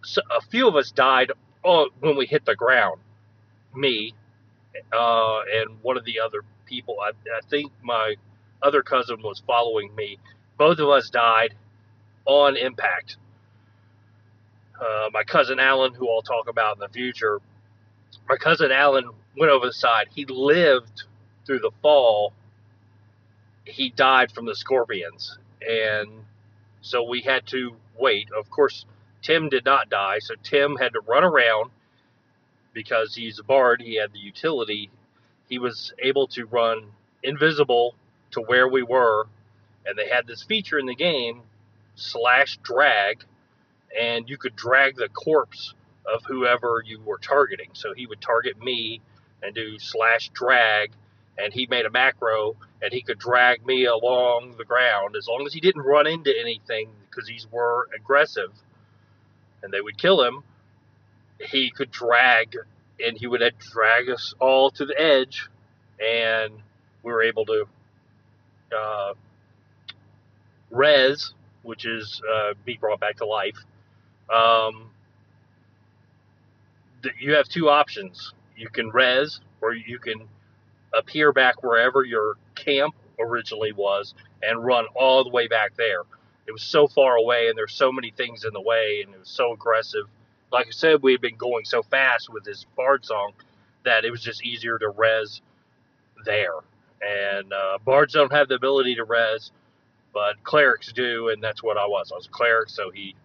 so 0.03 0.21
a 0.35 0.41
few 0.41 0.67
of 0.67 0.75
us 0.75 0.91
died 0.91 1.31
oh, 1.63 1.89
when 1.99 2.15
we 2.15 2.25
hit 2.25 2.45
the 2.45 2.55
ground. 2.55 3.01
Me 3.73 4.13
uh, 4.93 5.39
and 5.53 5.77
one 5.81 5.97
of 5.97 6.05
the 6.05 6.19
other 6.19 6.41
people. 6.65 6.97
I, 7.01 7.09
I 7.09 7.41
think 7.49 7.71
my 7.81 8.15
other 8.61 8.81
cousin 8.81 9.21
was 9.21 9.41
following 9.45 9.93
me. 9.95 10.17
Both 10.57 10.79
of 10.79 10.89
us 10.89 11.09
died 11.09 11.55
on 12.25 12.55
impact. 12.55 13.17
Uh, 14.79 15.09
my 15.13 15.23
cousin 15.23 15.59
Alan, 15.59 15.93
who 15.93 16.09
I'll 16.09 16.21
talk 16.21 16.49
about 16.49 16.75
in 16.75 16.79
the 16.79 16.89
future, 16.89 17.39
my 18.27 18.37
cousin 18.37 18.71
Alan 18.71 19.09
went 19.37 19.51
over 19.51 19.67
the 19.67 19.73
side. 19.73 20.07
He 20.13 20.25
lived 20.25 21.03
through 21.45 21.59
the 21.59 21.71
fall. 21.81 22.33
He 23.65 23.89
died 23.89 24.31
from 24.31 24.45
the 24.45 24.55
scorpions, 24.55 25.37
and 25.61 26.09
so 26.81 27.03
we 27.03 27.21
had 27.21 27.47
to 27.47 27.75
wait. 27.97 28.29
Of 28.31 28.49
course, 28.49 28.85
Tim 29.21 29.49
did 29.49 29.65
not 29.65 29.89
die, 29.89 30.19
so 30.19 30.35
Tim 30.43 30.75
had 30.75 30.93
to 30.93 31.01
run 31.01 31.23
around 31.23 31.71
because 32.73 33.15
he's 33.15 33.39
a 33.39 33.43
bard. 33.43 33.81
He 33.81 33.95
had 33.95 34.13
the 34.13 34.19
utility. 34.19 34.91
He 35.49 35.57
was 35.57 35.93
able 35.99 36.27
to 36.27 36.45
run 36.45 36.91
invisible 37.23 37.95
to 38.31 38.41
where 38.41 38.67
we 38.67 38.83
were, 38.83 39.25
and 39.85 39.97
they 39.97 40.09
had 40.09 40.27
this 40.27 40.43
feature 40.43 40.77
in 40.77 40.85
the 40.85 40.95
game 40.95 41.41
slash 41.95 42.57
drag, 42.61 43.23
and 43.99 44.29
you 44.29 44.37
could 44.37 44.55
drag 44.55 44.95
the 44.95 45.09
corpse 45.09 45.73
of 46.05 46.23
whoever 46.25 46.83
you 46.85 46.99
were 47.03 47.17
targeting. 47.17 47.69
So 47.73 47.93
he 47.93 48.05
would 48.05 48.21
target 48.21 48.61
me 48.61 49.01
and 49.41 49.55
do 49.55 49.79
slash 49.79 50.29
drag, 50.29 50.91
and 51.37 51.53
he 51.53 51.67
made 51.67 51.85
a 51.85 51.91
macro, 51.91 52.55
and 52.81 52.93
he 52.93 53.01
could 53.01 53.19
drag 53.19 53.65
me 53.65 53.85
along 53.85 54.55
the 54.57 54.65
ground 54.65 55.15
as 55.15 55.27
long 55.27 55.45
as 55.45 55.53
he 55.53 55.59
didn't 55.59 55.81
run 55.81 56.07
into 56.07 56.33
anything 56.39 56.89
because 57.09 57.27
these 57.27 57.47
were 57.51 57.87
aggressive, 57.95 58.51
and 59.63 59.73
they 59.73 59.81
would 59.81 59.97
kill 59.97 60.23
him. 60.23 60.43
He 61.39 61.69
could 61.69 61.91
drag, 61.91 62.55
and 63.05 63.17
he 63.17 63.27
would 63.27 63.41
drag 63.59 64.09
us 64.09 64.33
all 64.39 64.71
to 64.71 64.85
the 64.85 64.99
edge, 64.99 65.49
and 65.99 66.53
we 67.03 67.11
were 67.11 67.23
able 67.23 67.45
to 67.45 67.65
uh, 68.75 69.13
res, 70.71 71.33
which 71.63 71.85
is 71.85 72.21
uh, 72.33 72.53
be 72.65 72.77
brought 72.77 72.99
back 72.99 73.17
to 73.17 73.25
life. 73.25 73.57
Um, 74.33 74.89
you 77.19 77.33
have 77.33 77.47
two 77.47 77.69
options. 77.69 78.33
You 78.57 78.69
can 78.69 78.89
res, 78.89 79.41
or 79.61 79.73
you 79.73 79.99
can 79.99 80.27
appear 80.97 81.31
back 81.31 81.63
wherever 81.63 82.03
your 82.03 82.35
camp 82.55 82.95
originally 83.19 83.71
was 83.73 84.13
and 84.43 84.63
run 84.63 84.85
all 84.95 85.23
the 85.23 85.29
way 85.29 85.47
back 85.47 85.75
there. 85.77 86.01
It 86.47 86.51
was 86.51 86.63
so 86.63 86.87
far 86.87 87.15
away, 87.15 87.47
and 87.47 87.57
there's 87.57 87.73
so 87.73 87.91
many 87.91 88.11
things 88.11 88.45
in 88.45 88.53
the 88.53 88.61
way, 88.61 89.01
and 89.03 89.13
it 89.13 89.19
was 89.19 89.29
so 89.29 89.53
aggressive. 89.53 90.05
Like 90.51 90.67
I 90.67 90.71
said, 90.71 91.01
we 91.01 91.11
had 91.11 91.21
been 91.21 91.37
going 91.37 91.65
so 91.65 91.81
fast 91.81 92.31
with 92.31 92.43
this 92.43 92.65
bard 92.75 93.03
song 93.03 93.33
that 93.83 94.05
it 94.05 94.11
was 94.11 94.21
just 94.21 94.43
easier 94.43 94.77
to 94.77 94.89
res 94.89 95.41
there. 96.23 96.53
And 97.01 97.51
uh, 97.51 97.79
bards 97.83 98.13
don't 98.13 98.31
have 98.31 98.47
the 98.47 98.55
ability 98.55 98.95
to 98.95 99.03
res, 99.03 99.51
but 100.13 100.41
clerics 100.43 100.91
do, 100.93 101.29
and 101.29 101.43
that's 101.43 101.63
what 101.63 101.77
I 101.77 101.85
was. 101.87 102.11
I 102.11 102.15
was 102.15 102.27
a 102.27 102.29
cleric, 102.29 102.69
so 102.69 102.89
he 102.91 103.15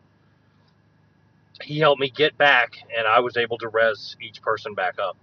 he 1.62 1.78
helped 1.78 2.00
me 2.00 2.08
get 2.08 2.38
back, 2.38 2.78
and 2.96 3.06
I 3.06 3.20
was 3.20 3.36
able 3.36 3.58
to 3.58 3.68
res 3.68 4.16
each 4.20 4.40
person 4.40 4.74
back 4.74 4.96
up. 4.98 5.16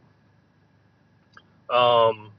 Um, 1.75 2.31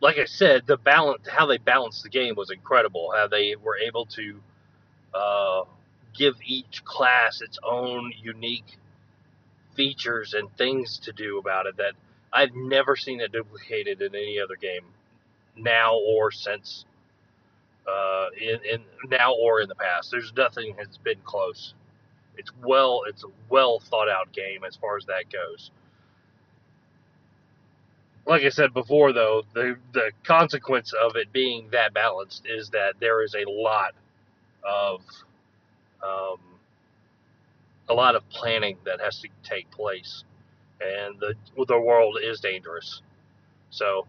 like 0.00 0.18
I 0.18 0.26
said, 0.26 0.66
the 0.66 0.76
balance, 0.76 1.26
how 1.28 1.46
they 1.46 1.58
balanced 1.58 2.02
the 2.02 2.08
game 2.08 2.34
was 2.36 2.50
incredible. 2.50 3.12
How 3.14 3.28
they 3.28 3.56
were 3.56 3.78
able 3.78 4.06
to 4.06 4.40
uh, 5.14 5.64
give 6.14 6.34
each 6.44 6.84
class 6.84 7.40
its 7.40 7.58
own 7.64 8.12
unique 8.22 8.78
features 9.74 10.34
and 10.34 10.50
things 10.56 10.98
to 11.00 11.12
do 11.12 11.38
about 11.38 11.66
it 11.66 11.76
that 11.78 11.94
I've 12.32 12.54
never 12.54 12.96
seen 12.96 13.20
it 13.20 13.32
duplicated 13.32 14.02
in 14.02 14.14
any 14.14 14.40
other 14.40 14.56
game, 14.56 14.84
now 15.56 15.96
or 15.96 16.30
since, 16.30 16.84
uh, 17.88 18.26
in, 18.40 18.58
in 18.64 19.10
now 19.10 19.34
or 19.34 19.60
in 19.60 19.68
the 19.68 19.74
past. 19.74 20.10
There's 20.10 20.32
nothing 20.36 20.74
has 20.78 20.98
been 20.98 21.20
close. 21.24 21.74
It's 22.36 22.50
well, 22.62 23.02
it's 23.08 23.24
a 23.24 23.28
well 23.48 23.80
thought 23.80 24.08
out 24.08 24.32
game 24.32 24.64
as 24.66 24.76
far 24.76 24.96
as 24.96 25.06
that 25.06 25.24
goes. 25.32 25.70
Like 28.26 28.42
I 28.42 28.48
said 28.48 28.74
before, 28.74 29.12
though, 29.12 29.42
the 29.54 29.76
the 29.92 30.10
consequence 30.24 30.92
of 30.92 31.16
it 31.16 31.32
being 31.32 31.68
that 31.70 31.94
balanced 31.94 32.44
is 32.46 32.70
that 32.70 32.94
there 33.00 33.22
is 33.22 33.34
a 33.34 33.48
lot 33.48 33.94
of 34.64 35.00
um, 36.02 36.38
a 37.88 37.94
lot 37.94 38.16
of 38.16 38.28
planning 38.30 38.78
that 38.84 39.00
has 39.00 39.20
to 39.20 39.28
take 39.44 39.70
place, 39.70 40.24
and 40.80 41.20
the 41.20 41.34
the 41.68 41.80
world 41.80 42.18
is 42.22 42.40
dangerous. 42.40 43.00
So, 43.70 44.06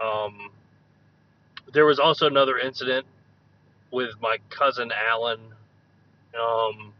um, 0.00 0.50
there 1.72 1.86
was 1.86 1.98
also 1.98 2.26
another 2.26 2.58
incident 2.58 3.06
with 3.90 4.10
my 4.20 4.38
cousin 4.50 4.92
Alan 4.92 5.40
um, 6.38 6.92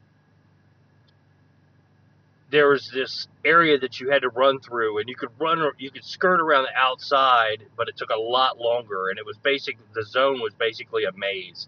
there 2.55 2.69
was 2.69 2.89
this 2.95 3.27
area 3.45 3.77
that 3.79 3.99
you 3.99 4.11
had 4.11 4.23
to 4.23 4.29
run 4.29 4.61
through, 4.61 4.99
and 4.99 5.09
you 5.09 5.17
could 5.17 5.31
run, 5.41 5.59
you 5.79 5.91
could 5.91 6.05
skirt 6.05 6.41
around 6.41 6.63
the 6.63 6.77
outside, 6.77 7.65
but 7.77 7.89
it 7.89 7.97
took 7.97 8.11
a 8.11 8.17
lot 8.17 8.59
longer, 8.59 9.09
and 9.09 9.19
it 9.19 9.27
was 9.27 9.37
basic. 9.39 9.77
The 9.93 10.05
zone 10.05 10.41
was 10.41 10.55
basically 10.55 11.03
a 11.03 11.11
maze, 11.17 11.67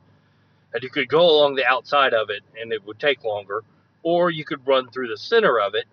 and 0.73 0.85
you 0.85 0.89
could 0.89 1.09
go 1.09 1.23
along 1.23 1.57
the 1.57 1.67
outside 1.67 2.15
of 2.15 2.31
it, 2.31 2.43
and 2.61 2.73
it 2.73 2.87
would 2.87 3.01
take 3.01 3.25
longer, 3.25 3.65
or 4.05 4.31
you 4.31 4.45
could 4.45 4.65
run 4.65 4.89
through 4.89 5.09
the 5.09 5.17
center 5.17 5.59
of 5.59 5.75
it. 5.75 5.87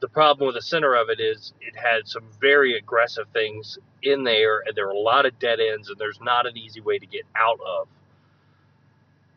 The 0.00 0.08
problem 0.08 0.46
with 0.46 0.56
the 0.56 0.62
center 0.62 0.94
of 0.94 1.08
it 1.08 1.18
is 1.18 1.54
it 1.62 1.74
had 1.74 2.06
some 2.06 2.24
very 2.38 2.76
aggressive 2.76 3.28
things 3.32 3.78
in 4.02 4.24
there, 4.24 4.60
and 4.66 4.76
there 4.76 4.88
were 4.88 4.92
a 4.92 4.98
lot 4.98 5.24
of 5.24 5.38
dead 5.38 5.58
ends, 5.58 5.88
and 5.88 5.96
there's 5.98 6.20
not 6.20 6.46
an 6.46 6.58
easy 6.58 6.82
way 6.82 6.98
to 6.98 7.06
get 7.06 7.24
out 7.34 7.60
of 7.66 7.88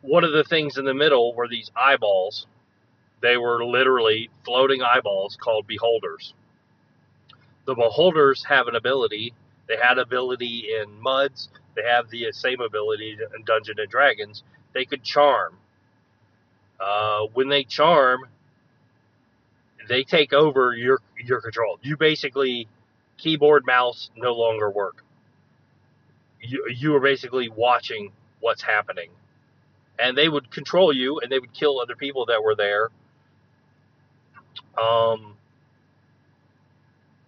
one 0.06 0.24
of 0.24 0.32
the 0.32 0.44
things 0.44 0.78
in 0.78 0.84
the 0.84 0.94
middle 0.94 1.34
were 1.34 1.48
these 1.48 1.70
eyeballs. 1.76 2.46
They 3.20 3.36
were 3.36 3.64
literally 3.64 4.30
floating 4.44 4.82
eyeballs 4.82 5.36
called 5.40 5.66
beholders. 5.66 6.34
The 7.66 7.74
beholders 7.74 8.44
have 8.44 8.68
an 8.68 8.76
ability. 8.76 9.34
They 9.68 9.76
had 9.76 9.98
ability 9.98 10.68
in 10.80 11.00
muds. 11.00 11.48
They 11.74 11.82
have 11.82 12.08
the 12.10 12.30
same 12.32 12.60
ability 12.60 13.18
in 13.36 13.44
Dungeon 13.44 13.76
and 13.78 13.90
Dragons. 13.90 14.42
They 14.72 14.84
could 14.84 15.02
charm. 15.02 15.58
Uh, 16.78 17.22
when 17.32 17.48
they 17.48 17.64
charm, 17.64 18.26
they 19.88 20.04
take 20.04 20.32
over 20.32 20.74
your 20.74 21.00
your 21.24 21.40
control. 21.40 21.78
You 21.82 21.96
basically 21.96 22.68
keyboard 23.16 23.64
mouse 23.66 24.10
no 24.16 24.34
longer 24.34 24.70
work. 24.70 25.02
You 26.40 26.66
you 26.74 26.94
are 26.94 27.00
basically 27.00 27.48
watching 27.48 28.12
what's 28.40 28.62
happening 28.62 29.10
and 29.98 30.16
they 30.16 30.28
would 30.28 30.50
control 30.50 30.92
you 30.92 31.20
and 31.20 31.30
they 31.30 31.38
would 31.38 31.52
kill 31.52 31.80
other 31.80 31.96
people 31.96 32.26
that 32.26 32.42
were 32.42 32.54
there 32.54 32.90
um, 34.78 35.36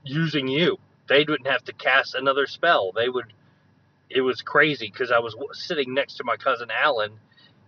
using 0.04 0.48
you. 0.48 0.78
They 1.08 1.24
wouldn't 1.28 1.48
have 1.48 1.64
to 1.64 1.72
cast 1.72 2.14
another 2.14 2.46
spell. 2.46 2.92
They 2.92 3.08
would 3.08 3.32
it 4.10 4.22
was 4.22 4.40
crazy 4.40 4.90
because 4.90 5.10
i 5.12 5.18
was 5.18 5.34
sitting 5.52 5.92
next 5.92 6.14
to 6.14 6.24
my 6.24 6.36
cousin 6.36 6.68
alan. 6.70 7.12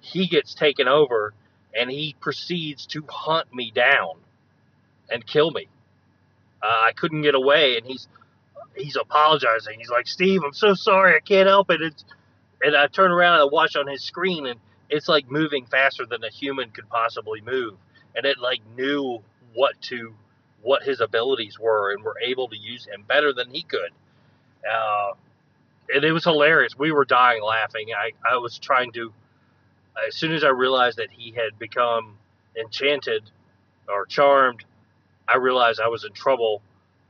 He 0.00 0.26
gets 0.26 0.54
taken 0.54 0.88
over 0.88 1.34
and 1.75 1.90
he 1.90 2.16
proceeds 2.18 2.87
to 2.87 3.04
hunt 3.08 3.54
me 3.54 3.70
down 3.70 4.14
and 5.10 5.26
kill 5.26 5.50
me. 5.50 5.68
Uh, 6.62 6.80
i 6.88 6.92
couldn't 6.92 7.22
get 7.22 7.34
away 7.34 7.76
and 7.76 7.87
he's 7.87 8.08
he's 8.75 8.96
apologizing. 8.96 9.78
He's 9.78 9.90
like 9.90 10.06
steve 10.06 10.42
i'm 10.44 10.54
so 10.54 10.75
sorry. 10.75 11.14
I 11.14 11.20
can't 11.20 11.49
help 11.49 11.70
it. 11.70 11.82
It's 11.82 12.04
and 12.62 12.76
i 12.76 12.87
turn 12.87 13.10
around 13.10 13.34
and 13.34 13.42
I 13.42 13.52
watch 13.52 13.76
on 13.76 13.87
his 13.87 14.02
screen 14.02 14.46
and 14.46 14.60
it's 14.90 15.08
like 15.08 15.30
moving 15.30 15.66
faster 15.66 16.04
than 16.04 16.25
a 16.25 16.30
human 16.30 16.70
could 16.70 16.88
possibly 16.88 17.40
move. 17.40 17.75
And 18.16 18.26
it 18.26 18.38
like 18.38 18.60
knew 18.76 19.22
what 19.54 19.80
to 19.83 20.14
what 20.62 20.83
his 20.83 21.00
abilities 21.00 21.59
were 21.59 21.92
and 21.92 22.02
were 22.04 22.16
able 22.23 22.49
to 22.49 22.57
use 22.57 22.87
him 22.87 23.04
better 23.09 23.33
than 23.33 23.50
he 23.50 23.62
could. 23.62 23.90
Uh, 24.71 25.12
and 25.92 26.04
it 26.04 26.12
was 26.12 26.25
hilarious. 26.25 26.78
We 26.78 26.92
were 26.92 27.04
dying 27.04 27.42
laughing. 27.42 27.88
I 27.97 28.12
i 28.30 28.37
was 28.37 28.59
trying 28.59 28.92
to 28.92 29.12
as 30.07 30.14
soon 30.14 30.33
as 30.33 30.45
i 30.45 30.49
realized 30.49 30.99
that 30.99 31.11
he 31.11 31.33
had 31.33 31.59
become 31.59 32.16
enchanted 32.59 33.30
or 33.88 34.07
charmed 34.07 34.64
i 35.28 35.37
realized 35.37 35.80
i 35.80 35.88
was 35.88 36.04
in 36.04 36.12
trouble 36.12 36.62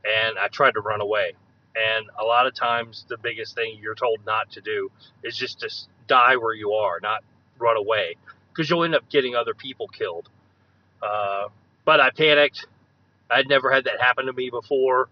and 0.03 0.37
i 0.39 0.47
tried 0.47 0.73
to 0.73 0.81
run 0.81 1.01
away. 1.01 1.33
And 1.75 2.07
a 2.19 2.25
lot 2.25 2.47
of 2.47 2.53
times 2.53 3.05
the 3.07 3.17
biggest 3.17 3.55
thing 3.55 3.79
you're 3.81 3.95
told 3.95 4.25
not 4.25 4.51
to 4.51 4.61
do 4.61 4.91
is 5.23 5.37
just 5.37 5.59
to 5.59 5.69
die 6.07 6.35
where 6.35 6.53
you 6.53 6.73
are 6.73 6.99
not 7.01 7.23
run 7.59 7.77
away 7.77 8.15
because 8.49 8.69
you'll 8.69 8.83
end 8.83 8.95
up 8.95 9.07
getting 9.09 9.35
other 9.35 9.53
people 9.53 9.87
killed. 9.87 10.27
Uh, 11.01 11.47
but 11.85 11.99
I 11.99 12.09
panicked. 12.11 12.65
I'd 13.29 13.47
never 13.47 13.71
had 13.71 13.85
that 13.85 14.01
happen 14.01 14.25
to 14.25 14.33
me 14.33 14.49
before. 14.49 15.09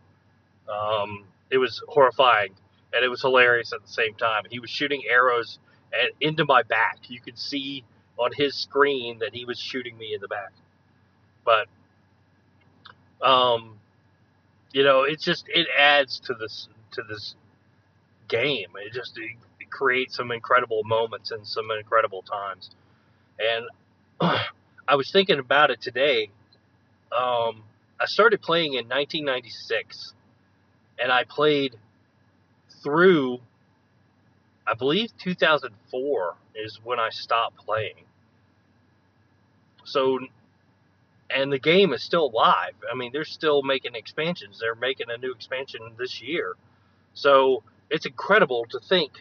Um, 0.69 1.25
it 1.49 1.57
was 1.57 1.81
horrifying 1.87 2.53
and 2.93 3.03
it 3.03 3.07
was 3.09 3.21
hilarious 3.21 3.73
at 3.73 3.81
the 3.81 3.91
same 3.91 4.15
time. 4.15 4.43
He 4.49 4.59
was 4.59 4.69
shooting 4.69 5.03
arrows 5.09 5.59
at, 5.93 6.11
into 6.19 6.45
my 6.45 6.63
back. 6.63 6.97
You 7.07 7.21
could 7.21 7.37
see 7.37 7.83
on 8.17 8.31
his 8.35 8.55
screen 8.55 9.19
that 9.19 9.33
he 9.33 9.45
was 9.45 9.59
shooting 9.59 9.97
me 9.97 10.13
in 10.13 10.21
the 10.21 10.27
back. 10.27 10.51
But 11.45 11.67
um, 13.25 13.79
you 14.71 14.83
know, 14.83 15.03
it's 15.03 15.23
just 15.23 15.45
it 15.49 15.67
adds 15.77 16.19
to 16.21 16.33
this 16.33 16.67
to 16.91 17.03
this 17.07 17.35
game. 18.27 18.67
It 18.85 18.93
just 18.93 19.17
it, 19.17 19.31
it 19.59 19.69
creates 19.69 20.15
some 20.15 20.31
incredible 20.31 20.83
moments 20.83 21.31
and 21.31 21.45
some 21.45 21.69
incredible 21.77 22.23
times. 22.23 22.71
And 23.39 23.65
I 24.87 24.95
was 24.95 25.11
thinking 25.11 25.39
about 25.39 25.71
it 25.71 25.81
today. 25.81 26.29
Um, 27.11 27.63
I 27.99 28.05
started 28.05 28.41
playing 28.41 28.73
in 28.73 28.87
1996, 28.87 30.13
and 30.99 31.11
I 31.11 31.23
played 31.23 31.75
through, 32.83 33.39
I 34.67 34.73
believe 34.73 35.09
2004 35.17 36.35
is 36.55 36.79
when 36.83 36.99
I 36.99 37.09
stopped 37.09 37.57
playing. 37.57 38.05
So, 39.85 40.19
and 41.29 41.51
the 41.51 41.59
game 41.59 41.93
is 41.93 42.03
still 42.03 42.31
live. 42.31 42.75
I 42.91 42.95
mean, 42.95 43.11
they're 43.11 43.25
still 43.25 43.63
making 43.63 43.95
expansions. 43.95 44.59
They're 44.59 44.75
making 44.75 45.07
a 45.09 45.17
new 45.17 45.31
expansion 45.31 45.81
this 45.97 46.21
year. 46.21 46.55
So 47.13 47.63
it's 47.89 48.05
incredible 48.05 48.65
to 48.69 48.79
think 48.79 49.11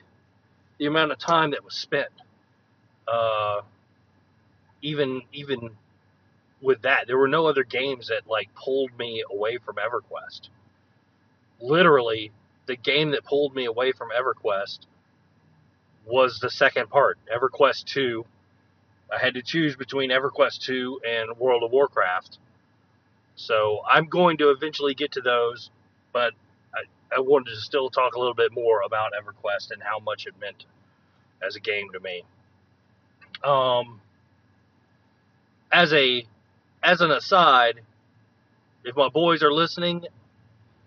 the 0.78 0.86
amount 0.86 1.12
of 1.12 1.18
time 1.18 1.50
that 1.52 1.64
was 1.64 1.74
spent. 1.74 2.12
Uh, 3.06 3.62
even 4.82 5.22
even 5.32 5.70
with 6.60 6.82
that, 6.82 7.06
there 7.06 7.18
were 7.18 7.28
no 7.28 7.46
other 7.46 7.64
games 7.64 8.08
that 8.08 8.28
like 8.28 8.48
pulled 8.54 8.96
me 8.98 9.22
away 9.30 9.58
from 9.58 9.76
EverQuest. 9.76 10.48
Literally, 11.60 12.32
the 12.66 12.76
game 12.76 13.12
that 13.12 13.24
pulled 13.24 13.54
me 13.54 13.64
away 13.66 13.92
from 13.92 14.08
EverQuest 14.10 14.80
was 16.06 16.38
the 16.40 16.50
second 16.50 16.90
part, 16.90 17.18
EverQuest 17.34 17.84
2. 17.84 18.24
I 19.12 19.18
had 19.18 19.34
to 19.34 19.42
choose 19.42 19.76
between 19.76 20.10
EverQuest 20.10 20.62
2 20.62 21.00
and 21.06 21.38
World 21.38 21.62
of 21.62 21.70
Warcraft. 21.70 22.38
So 23.36 23.80
I'm 23.88 24.06
going 24.06 24.38
to 24.38 24.50
eventually 24.50 24.94
get 24.94 25.12
to 25.12 25.20
those, 25.20 25.70
but 26.12 26.32
I, 26.74 27.16
I 27.16 27.20
wanted 27.20 27.50
to 27.50 27.60
still 27.60 27.88
talk 27.88 28.14
a 28.14 28.18
little 28.18 28.34
bit 28.34 28.52
more 28.52 28.82
about 28.82 29.12
EverQuest 29.12 29.70
and 29.70 29.82
how 29.82 29.98
much 29.98 30.26
it 30.26 30.34
meant 30.40 30.64
as 31.46 31.56
a 31.56 31.60
game 31.60 31.88
to 31.92 32.00
me. 32.00 32.24
Um, 33.44 34.00
as 35.70 35.92
a 35.92 36.26
as 36.82 37.00
an 37.00 37.10
aside, 37.10 37.80
if 38.84 38.96
my 38.96 39.08
boys 39.08 39.42
are 39.42 39.52
listening, 39.52 40.06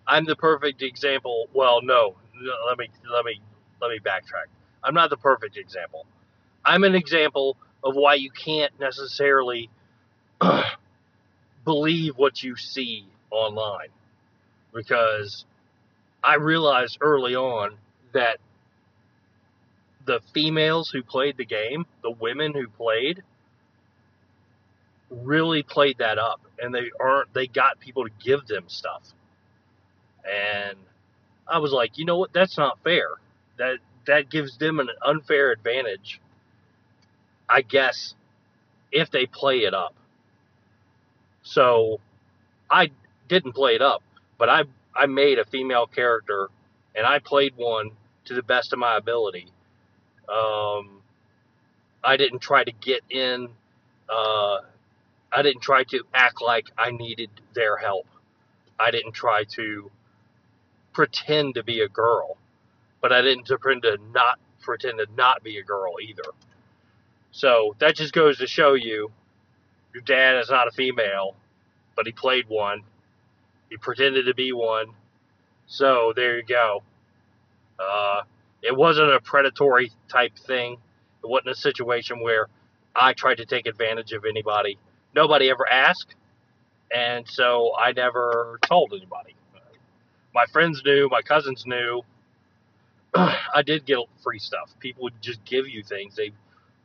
I'm 0.08 0.26
the 0.26 0.36
perfect 0.36 0.82
example. 0.82 1.48
Well, 1.54 1.82
no, 1.82 2.16
let 2.68 2.78
me 2.78 2.90
let 3.12 3.26
me 3.26 3.40
let 3.82 3.92
me 3.92 4.00
backtrack. 4.00 4.48
I'm 4.84 4.94
not 4.94 5.10
the 5.10 5.18
perfect 5.18 5.58
example. 5.58 6.06
I'm 6.66 6.84
an 6.84 6.96
example 6.96 7.58
of 7.84 7.96
why 7.96 8.16
you 8.16 8.32
can't 8.32 8.72
necessarily 8.80 9.70
believe 11.66 12.18
what 12.18 12.44
you 12.44 12.56
see 12.56 13.06
online 13.30 13.90
because 14.74 15.46
I 16.24 16.36
realized 16.36 16.98
early 17.02 17.36
on 17.36 17.78
that 18.14 18.38
the 20.06 20.20
females 20.34 20.90
who 20.90 21.04
played 21.04 21.38
the 21.38 21.46
game, 21.46 21.86
the 22.02 22.12
women 22.12 22.54
who 22.54 22.68
played, 22.68 23.24
really 25.12 25.64
played 25.64 25.98
that 26.00 26.18
up 26.20 26.42
and 26.60 26.74
they 26.74 26.92
aren't 27.00 27.34
they 27.34 27.48
got 27.48 27.80
people 27.80 28.06
to 28.06 28.12
give 28.24 28.48
them 28.48 28.66
stuff. 28.68 29.04
And 30.26 30.78
i 31.48 31.60
was 31.60 31.72
like 31.74 31.98
you 31.98 32.06
know 32.06 32.18
what? 32.20 32.34
That's 32.34 32.58
not 32.58 32.80
fair. 32.84 33.10
That 33.58 33.78
that 34.08 34.30
gives 34.30 34.58
them 34.58 34.80
an 34.80 34.90
unfair 35.06 35.52
advantage 35.52 36.22
i 37.50 37.62
guess 37.62 38.16
if 38.92 39.12
they 39.12 39.26
play 39.28 39.60
it 39.60 39.74
up. 39.74 39.96
So 41.44 42.00
i 42.70 42.92
didn't 43.30 43.54
play 43.54 43.76
it 43.76 43.82
up 43.82 44.04
but 44.38 44.50
i 44.50 44.64
i 44.96 45.06
made 45.08 45.40
a 45.40 45.46
female 45.46 45.88
character 45.88 46.50
and 46.96 47.08
i 47.08 47.20
played 47.20 47.54
one 47.58 47.92
to 48.26 48.34
the 48.36 48.44
best 48.44 48.74
of 48.74 48.80
my 48.80 48.98
ability. 48.98 49.48
Um 50.30 51.02
i 52.04 52.18
didn't 52.18 52.40
try 52.40 52.64
to 52.64 52.72
get 52.72 53.02
in 53.10 53.50
uh 54.10 54.60
I 55.32 55.42
didn't 55.42 55.62
try 55.62 55.84
to 55.86 56.04
act 56.14 56.42
like 56.42 56.70
I 56.78 56.92
needed 56.92 57.30
their 57.54 57.78
help. 57.78 58.08
I 58.80 58.92
didn't 58.92 59.14
try 59.14 59.46
to 59.56 59.90
pretend 60.94 61.56
to 61.56 61.64
be 61.64 61.82
a 61.82 61.88
girl, 61.88 62.38
but 63.02 63.14
I 63.14 63.22
didn't 63.22 63.48
pretend 63.48 63.84
to 63.84 63.98
not 64.14 64.40
pretend 64.62 64.98
to 65.00 65.08
not 65.16 65.44
be 65.44 65.58
a 65.58 65.64
girl 65.64 65.96
either. 66.02 66.30
So 67.32 67.76
that 67.80 67.96
just 67.96 68.14
goes 68.14 68.40
to 68.40 68.48
show 68.48 68.74
you 68.74 69.12
your 69.94 70.04
dad 70.04 70.38
is 70.38 70.50
not 70.50 70.68
a 70.68 70.72
female, 70.72 71.36
but 71.96 72.06
he 72.06 72.12
played 72.12 72.48
one. 72.50 72.82
He 73.70 73.78
pretended 73.78 74.26
to 74.26 74.34
be 74.34 74.52
one. 74.52 74.88
So 75.68 76.14
there 76.16 76.38
you 76.38 76.44
go. 76.44 76.84
Uh, 77.80 78.24
it 78.62 78.76
wasn't 78.76 79.12
a 79.12 79.22
predatory 79.22 79.92
type 80.10 80.38
thing. 80.38 80.74
It 81.24 81.30
wasn't 81.30 81.52
a 81.52 81.56
situation 81.56 82.22
where 82.22 82.48
I 82.96 83.14
tried 83.14 83.38
to 83.38 83.46
take 83.46 83.66
advantage 83.66 84.12
of 84.12 84.26
anybody 84.26 84.78
nobody 85.16 85.50
ever 85.50 85.70
asked, 85.72 86.16
and 86.94 87.28
so 87.28 87.72
I 87.78 87.92
never 87.94 88.60
told 88.68 88.94
anybody. 88.94 89.36
My 90.34 90.46
friends 90.46 90.82
knew, 90.86 91.10
my 91.12 91.22
cousins 91.22 91.66
knew. 91.66 92.02
I 93.16 93.62
did 93.66 93.86
get 93.86 94.00
free 94.24 94.40
stuff. 94.40 94.74
People 94.80 95.04
would 95.04 95.22
just 95.22 95.44
give 95.44 95.68
you 95.68 95.84
things. 95.84 96.16
They 96.16 96.32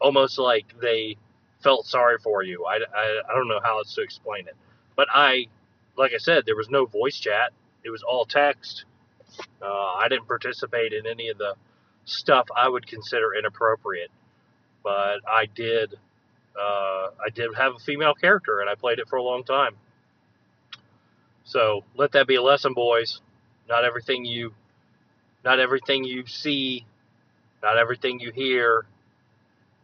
almost 0.00 0.38
like 0.38 0.66
they 0.80 1.16
felt 1.62 1.86
sorry 1.86 2.18
for 2.18 2.42
you. 2.42 2.64
I, 2.66 2.78
I, 2.94 3.20
I 3.30 3.34
don't 3.34 3.48
know 3.48 3.60
how 3.62 3.78
else 3.78 3.94
to 3.94 4.02
explain 4.02 4.48
it. 4.48 4.56
But 4.96 5.08
I, 5.12 5.46
like 5.96 6.12
I 6.14 6.18
said, 6.18 6.44
there 6.46 6.56
was 6.56 6.68
no 6.70 6.86
voice 6.86 7.18
chat. 7.18 7.52
It 7.84 7.90
was 7.90 8.02
all 8.02 8.24
text. 8.24 8.84
Uh, 9.62 9.66
I 9.94 10.08
didn't 10.08 10.26
participate 10.26 10.92
in 10.92 11.06
any 11.06 11.28
of 11.28 11.38
the 11.38 11.54
stuff 12.04 12.46
I 12.56 12.68
would 12.68 12.86
consider 12.86 13.34
inappropriate, 13.38 14.10
but 14.82 15.18
I 15.28 15.46
did 15.54 15.94
uh, 16.60 17.08
I 17.24 17.30
did 17.34 17.50
have 17.56 17.74
a 17.74 17.78
female 17.78 18.14
character, 18.14 18.60
and 18.60 18.70
I 18.70 18.74
played 18.74 18.98
it 18.98 19.08
for 19.08 19.16
a 19.16 19.22
long 19.22 19.44
time. 19.44 19.76
So 21.44 21.84
let 21.96 22.12
that 22.12 22.26
be 22.26 22.34
a 22.36 22.42
lesson, 22.42 22.74
boys. 22.74 23.20
Not 23.68 23.84
everything 23.84 24.24
you, 24.24 24.54
not 25.44 25.60
everything 25.60 26.04
you 26.04 26.26
see, 26.26 26.86
not 27.62 27.78
everything 27.78 28.20
you 28.20 28.32
hear, 28.32 28.86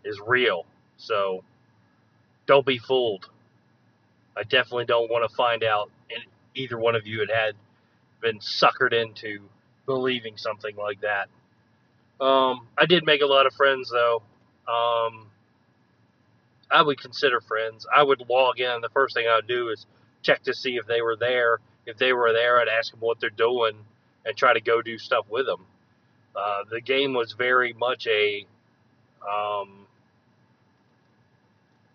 is 0.04 0.20
real. 0.26 0.66
So 0.96 1.44
don't 2.46 2.66
be 2.66 2.78
fooled. 2.78 3.26
I 4.36 4.42
definitely 4.44 4.86
don't 4.86 5.10
want 5.10 5.28
to 5.28 5.36
find 5.36 5.62
out 5.62 5.90
either 6.54 6.78
one 6.78 6.94
of 6.94 7.06
you 7.06 7.20
had 7.20 7.30
had 7.30 7.54
been 8.20 8.38
suckered 8.38 8.92
into 8.92 9.40
believing 9.86 10.36
something 10.36 10.76
like 10.76 11.00
that. 11.00 11.28
Um, 12.24 12.68
I 12.78 12.86
did 12.86 13.04
make 13.04 13.20
a 13.20 13.26
lot 13.26 13.46
of 13.46 13.54
friends 13.54 13.90
though. 13.90 14.22
Um, 14.68 15.26
I 16.72 16.82
would 16.82 16.98
consider 16.98 17.40
friends. 17.40 17.86
I 17.94 18.02
would 18.02 18.28
log 18.28 18.58
in. 18.58 18.80
The 18.80 18.88
first 18.88 19.14
thing 19.14 19.26
I 19.28 19.36
would 19.36 19.46
do 19.46 19.68
is 19.68 19.86
check 20.22 20.42
to 20.44 20.54
see 20.54 20.76
if 20.76 20.86
they 20.86 21.02
were 21.02 21.16
there. 21.16 21.58
If 21.86 21.98
they 21.98 22.12
were 22.12 22.32
there, 22.32 22.58
I'd 22.60 22.68
ask 22.68 22.90
them 22.90 23.00
what 23.00 23.20
they're 23.20 23.30
doing 23.30 23.76
and 24.24 24.36
try 24.36 24.54
to 24.54 24.60
go 24.60 24.80
do 24.80 24.98
stuff 24.98 25.26
with 25.28 25.46
them. 25.46 25.66
Uh, 26.34 26.62
the 26.70 26.80
game 26.80 27.12
was 27.12 27.34
very 27.34 27.74
much 27.74 28.06
a, 28.06 28.46
um, 29.20 29.86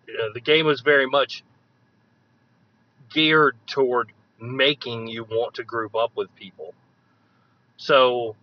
you 0.06 0.16
know, 0.16 0.32
the 0.32 0.40
game 0.40 0.66
was 0.66 0.80
very 0.80 1.06
much 1.06 1.42
geared 3.12 3.56
toward 3.66 4.12
making 4.40 5.08
you 5.08 5.24
want 5.24 5.54
to 5.54 5.64
group 5.64 5.96
up 5.96 6.12
with 6.14 6.32
people. 6.36 6.72
So, 7.76 8.36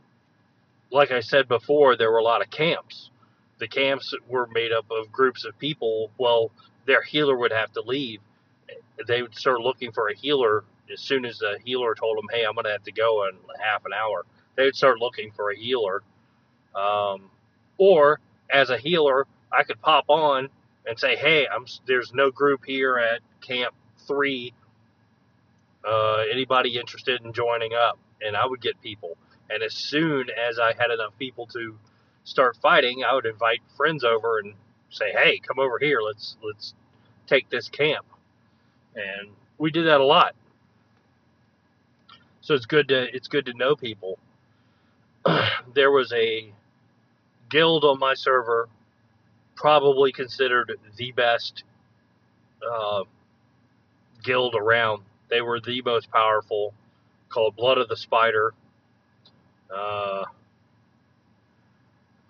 like 0.91 1.11
I 1.11 1.21
said 1.21 1.47
before, 1.47 1.95
there 1.95 2.11
were 2.11 2.17
a 2.17 2.23
lot 2.23 2.41
of 2.41 2.49
camps 2.49 3.09
the 3.59 3.67
camps 3.67 4.13
were 4.27 4.47
made 4.47 4.71
up 4.71 4.85
of 4.91 5.11
groups 5.11 5.45
of 5.45 5.57
people. 5.59 6.11
Well, 6.17 6.51
their 6.85 7.01
healer 7.01 7.37
would 7.37 7.51
have 7.51 7.71
to 7.73 7.81
leave. 7.81 8.19
They 9.07 9.21
would 9.21 9.35
start 9.35 9.61
looking 9.61 9.91
for 9.91 10.09
a 10.09 10.15
healer 10.15 10.63
as 10.91 11.01
soon 11.01 11.25
as 11.25 11.39
the 11.39 11.57
healer 11.63 11.95
told 11.95 12.17
them, 12.17 12.27
"Hey, 12.31 12.45
I'm 12.45 12.53
going 12.53 12.65
to 12.65 12.71
have 12.71 12.83
to 12.83 12.91
go 12.91 13.27
in 13.27 13.37
half 13.59 13.85
an 13.85 13.93
hour." 13.93 14.23
They 14.55 14.63
would 14.65 14.75
start 14.75 14.99
looking 14.99 15.31
for 15.31 15.51
a 15.51 15.55
healer. 15.55 16.03
Um, 16.73 17.29
or 17.77 18.19
as 18.49 18.69
a 18.69 18.77
healer, 18.77 19.27
I 19.51 19.63
could 19.63 19.81
pop 19.81 20.05
on 20.09 20.49
and 20.85 20.99
say, 20.99 21.15
"Hey, 21.15 21.47
I'm 21.47 21.65
there's 21.85 22.13
no 22.13 22.31
group 22.31 22.65
here 22.65 22.97
at 22.97 23.21
Camp 23.41 23.73
Three. 24.07 24.53
Uh, 25.83 26.23
anybody 26.31 26.77
interested 26.77 27.21
in 27.23 27.33
joining 27.33 27.73
up?" 27.73 27.97
And 28.21 28.35
I 28.35 28.45
would 28.45 28.61
get 28.61 28.81
people. 28.81 29.17
And 29.49 29.61
as 29.61 29.73
soon 29.73 30.29
as 30.29 30.57
I 30.59 30.73
had 30.73 30.91
enough 30.91 31.17
people 31.19 31.47
to 31.47 31.77
start 32.25 32.57
fighting, 32.61 33.03
I 33.03 33.13
would 33.13 33.25
invite 33.25 33.61
friends 33.77 34.03
over 34.03 34.39
and 34.39 34.53
say, 34.89 35.11
"Hey, 35.11 35.39
come 35.39 35.59
over 35.59 35.79
here. 35.79 36.01
Let's 36.01 36.35
let's 36.43 36.73
take 37.27 37.49
this 37.49 37.69
camp." 37.69 38.05
And 38.95 39.29
we 39.57 39.71
did 39.71 39.87
that 39.87 40.01
a 40.01 40.05
lot. 40.05 40.35
So 42.41 42.53
it's 42.53 42.65
good 42.65 42.89
to 42.89 43.15
it's 43.15 43.29
good 43.29 43.45
to 43.45 43.53
know 43.53 43.75
people. 43.75 44.19
there 45.73 45.91
was 45.91 46.11
a 46.11 46.51
guild 47.49 47.85
on 47.85 47.99
my 47.99 48.13
server 48.13 48.67
probably 49.55 50.11
considered 50.11 50.77
the 50.97 51.11
best 51.13 51.63
uh, 52.69 53.03
guild 54.23 54.55
around. 54.55 55.03
They 55.29 55.41
were 55.41 55.59
the 55.59 55.81
most 55.81 56.11
powerful, 56.11 56.73
called 57.29 57.55
Blood 57.55 57.77
of 57.77 57.87
the 57.87 57.97
Spider. 57.97 58.53
Uh, 59.73 60.25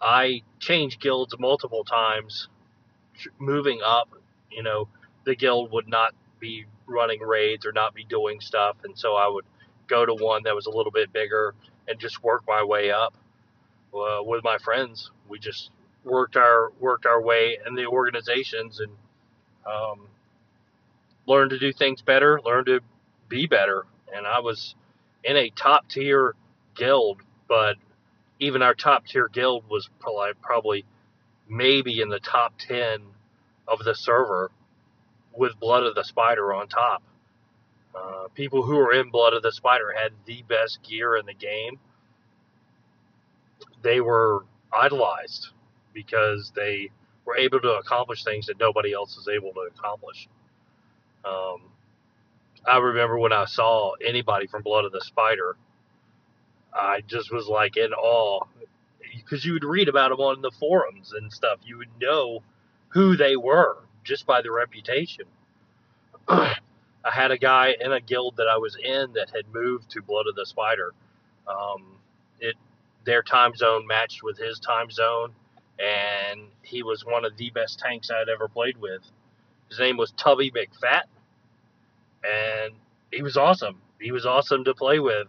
I 0.06 0.44
changed 0.60 1.02
guilds 1.02 1.34
multiple 1.40 1.84
times, 1.84 2.48
moving 3.40 3.80
up. 3.84 4.08
You 4.52 4.62
know, 4.62 4.88
the 5.24 5.36
guild 5.36 5.72
would 5.72 5.88
not 5.88 6.14
be 6.40 6.66
running 6.86 7.22
raids 7.22 7.66
or 7.66 7.72
not 7.72 7.96
be 7.96 8.04
doing 8.04 8.40
stuff, 8.40 8.78
and 8.84 8.98
so 8.98 9.16
I 9.16 9.28
would 9.28 9.46
go 9.88 10.06
to 10.06 10.14
one 10.14 10.44
that 10.44 10.54
was 10.54 10.68
a 10.68 10.70
little 10.70 10.92
bit 10.92 11.12
bigger 11.12 11.56
and 11.88 12.00
just 12.00 12.24
work 12.24 12.44
my 12.48 12.64
way 12.64 12.92
up 12.92 13.16
uh, 13.96 14.22
with 14.22 14.44
my 14.44 14.60
friends. 14.60 15.10
We 15.28 15.40
just 15.40 15.72
worked 16.04 16.38
our 16.38 16.72
worked 16.80 17.08
our 17.08 17.20
way 17.20 17.58
in 17.66 17.74
the 17.74 17.88
organizations 17.88 18.80
and 18.80 18.92
um, 19.66 20.08
learned 21.26 21.50
to 21.50 21.58
do 21.58 21.74
things 21.74 22.04
better, 22.04 22.40
learned 22.46 22.68
to 22.68 22.82
be 23.28 23.48
better. 23.48 23.88
And 24.14 24.28
I 24.28 24.40
was 24.40 24.76
in 25.24 25.36
a 25.36 25.50
top 25.50 25.90
tier 25.90 26.36
guild, 26.76 27.22
but 27.48 27.78
even 28.40 28.62
our 28.62 28.74
top 28.74 29.06
tier 29.08 29.28
guild 29.28 29.64
was 29.70 29.90
probably, 30.00 30.32
probably 30.42 30.86
maybe 31.48 32.02
in 32.02 32.10
the 32.10 32.20
top 32.20 32.54
10 32.60 33.00
of 33.68 33.80
the 33.80 33.96
server 33.96 34.52
with 35.34 35.60
Blood 35.60 35.84
of 35.84 35.96
the 35.96 36.04
Spider 36.04 36.54
on 36.54 36.68
top. 36.68 37.04
Uh, 37.96 38.28
people 38.34 38.64
who 38.64 38.76
were 38.76 38.94
in 38.94 39.10
Blood 39.10 39.34
of 39.34 39.42
the 39.42 39.52
Spider 39.52 39.94
had 39.98 40.12
the 40.26 40.44
best 40.44 40.80
gear 40.84 41.16
in 41.16 41.26
the 41.26 41.34
game. 41.34 41.80
They 43.82 44.02
were 44.02 44.46
idolized 44.74 45.50
because 45.94 46.52
they 46.56 46.90
were 47.24 47.38
able 47.38 47.60
to 47.62 47.74
accomplish 47.74 48.24
things 48.24 48.48
that 48.48 48.60
nobody 48.60 48.94
else 48.94 49.18
is 49.18 49.28
able 49.28 49.54
to 49.54 49.62
accomplish. 49.62 50.28
Um, 51.24 51.62
I 52.68 52.78
remember 52.78 53.18
when 53.18 53.34
I 53.34 53.46
saw 53.46 53.94
anybody 54.06 54.48
from 54.48 54.64
Blood 54.64 54.86
of 54.86 54.92
the 54.92 55.02
Spider, 55.02 55.56
I 56.76 57.02
just 57.08 57.32
was 57.32 57.48
like 57.48 57.78
in 57.78 57.94
awe 57.94 58.42
because 59.16 59.46
you 59.46 59.54
would 59.54 59.64
read 59.64 59.88
about 59.88 60.10
them 60.10 60.20
on 60.20 60.42
the 60.42 60.52
forums 60.52 61.14
and 61.14 61.32
stuff. 61.32 61.60
You 61.64 61.78
would 61.78 62.02
know 62.02 62.44
who 62.90 63.16
they 63.16 63.36
were 63.36 63.78
just 64.04 64.26
by 64.26 64.42
the 64.42 64.52
reputation. 64.52 65.26
I 66.28 67.12
had 67.12 67.32
a 67.32 67.38
guy 67.38 67.76
in 67.80 67.94
a 67.94 68.02
guild 68.02 68.38
that 68.38 68.48
I 68.48 68.58
was 68.58 68.76
in 68.84 69.14
that 69.14 69.30
had 69.34 69.54
moved 69.54 69.92
to 69.92 70.02
Blood 70.02 70.28
of 70.28 70.36
the 70.36 70.46
Spider. 70.46 70.92
Um, 71.48 71.98
it 72.40 72.56
their 73.06 73.22
time 73.22 73.56
zone 73.56 73.86
matched 73.86 74.24
with 74.24 74.38
his 74.38 74.60
time 74.60 74.90
zone, 74.90 75.34
and 75.80 76.48
he 76.64 76.82
was 76.84 77.06
one 77.06 77.24
of 77.24 77.38
the 77.38 77.52
best 77.52 77.80
tanks 77.80 78.10
I'd 78.10 78.30
ever 78.30 78.48
played 78.48 78.78
with. 78.78 79.02
His 79.70 79.80
name 79.80 79.98
was 79.98 80.12
Tubby 80.12 80.52
McFat, 80.52 81.04
and 82.24 82.74
he 83.12 83.22
was 83.22 83.38
awesome. 83.38 83.82
He 84.02 84.12
was 84.12 84.26
awesome 84.26 84.64
to 84.66 84.74
play 84.74 85.00
with, 85.00 85.28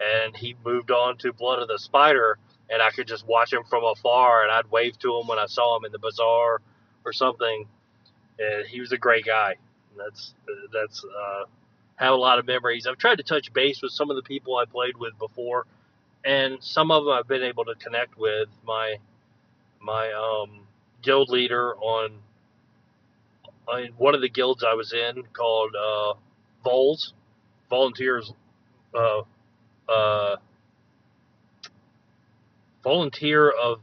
and 0.00 0.36
he 0.36 0.56
moved 0.64 0.90
on 0.90 1.16
to 1.18 1.32
Blood 1.32 1.60
of 1.60 1.68
the 1.68 1.78
Spider, 1.78 2.38
and 2.70 2.82
I 2.82 2.90
could 2.90 3.06
just 3.06 3.26
watch 3.26 3.52
him 3.52 3.62
from 3.68 3.84
afar, 3.84 4.42
and 4.42 4.50
I'd 4.50 4.70
wave 4.70 4.98
to 5.00 5.18
him 5.18 5.26
when 5.26 5.38
I 5.38 5.46
saw 5.46 5.76
him 5.76 5.84
in 5.84 5.92
the 5.92 5.98
bazaar 5.98 6.60
or 7.04 7.12
something. 7.12 7.66
And 8.38 8.66
he 8.66 8.80
was 8.80 8.92
a 8.92 8.98
great 8.98 9.24
guy. 9.24 9.56
That's 9.96 10.34
that's 10.72 11.04
uh, 11.04 11.44
have 11.96 12.12
a 12.12 12.16
lot 12.16 12.38
of 12.38 12.46
memories. 12.46 12.86
I've 12.86 12.98
tried 12.98 13.18
to 13.18 13.22
touch 13.22 13.52
base 13.52 13.80
with 13.82 13.92
some 13.92 14.10
of 14.10 14.16
the 14.16 14.22
people 14.22 14.56
I 14.56 14.64
played 14.64 14.96
with 14.96 15.16
before, 15.18 15.66
and 16.24 16.58
some 16.60 16.90
of 16.90 17.04
them 17.04 17.14
I've 17.14 17.28
been 17.28 17.44
able 17.44 17.64
to 17.66 17.74
connect 17.76 18.18
with. 18.18 18.48
My 18.66 18.96
my 19.80 20.10
um, 20.12 20.66
guild 21.02 21.28
leader 21.28 21.76
on, 21.76 22.18
on 23.68 23.88
one 23.98 24.14
of 24.14 24.22
the 24.22 24.28
guilds 24.28 24.64
I 24.64 24.74
was 24.74 24.92
in 24.92 25.22
called 25.32 25.74
uh, 25.76 26.14
Vols, 26.64 27.12
volunteers, 27.68 28.32
uh, 28.94 29.22
uh, 29.88 30.36
volunteer 32.82 33.50
of, 33.50 33.80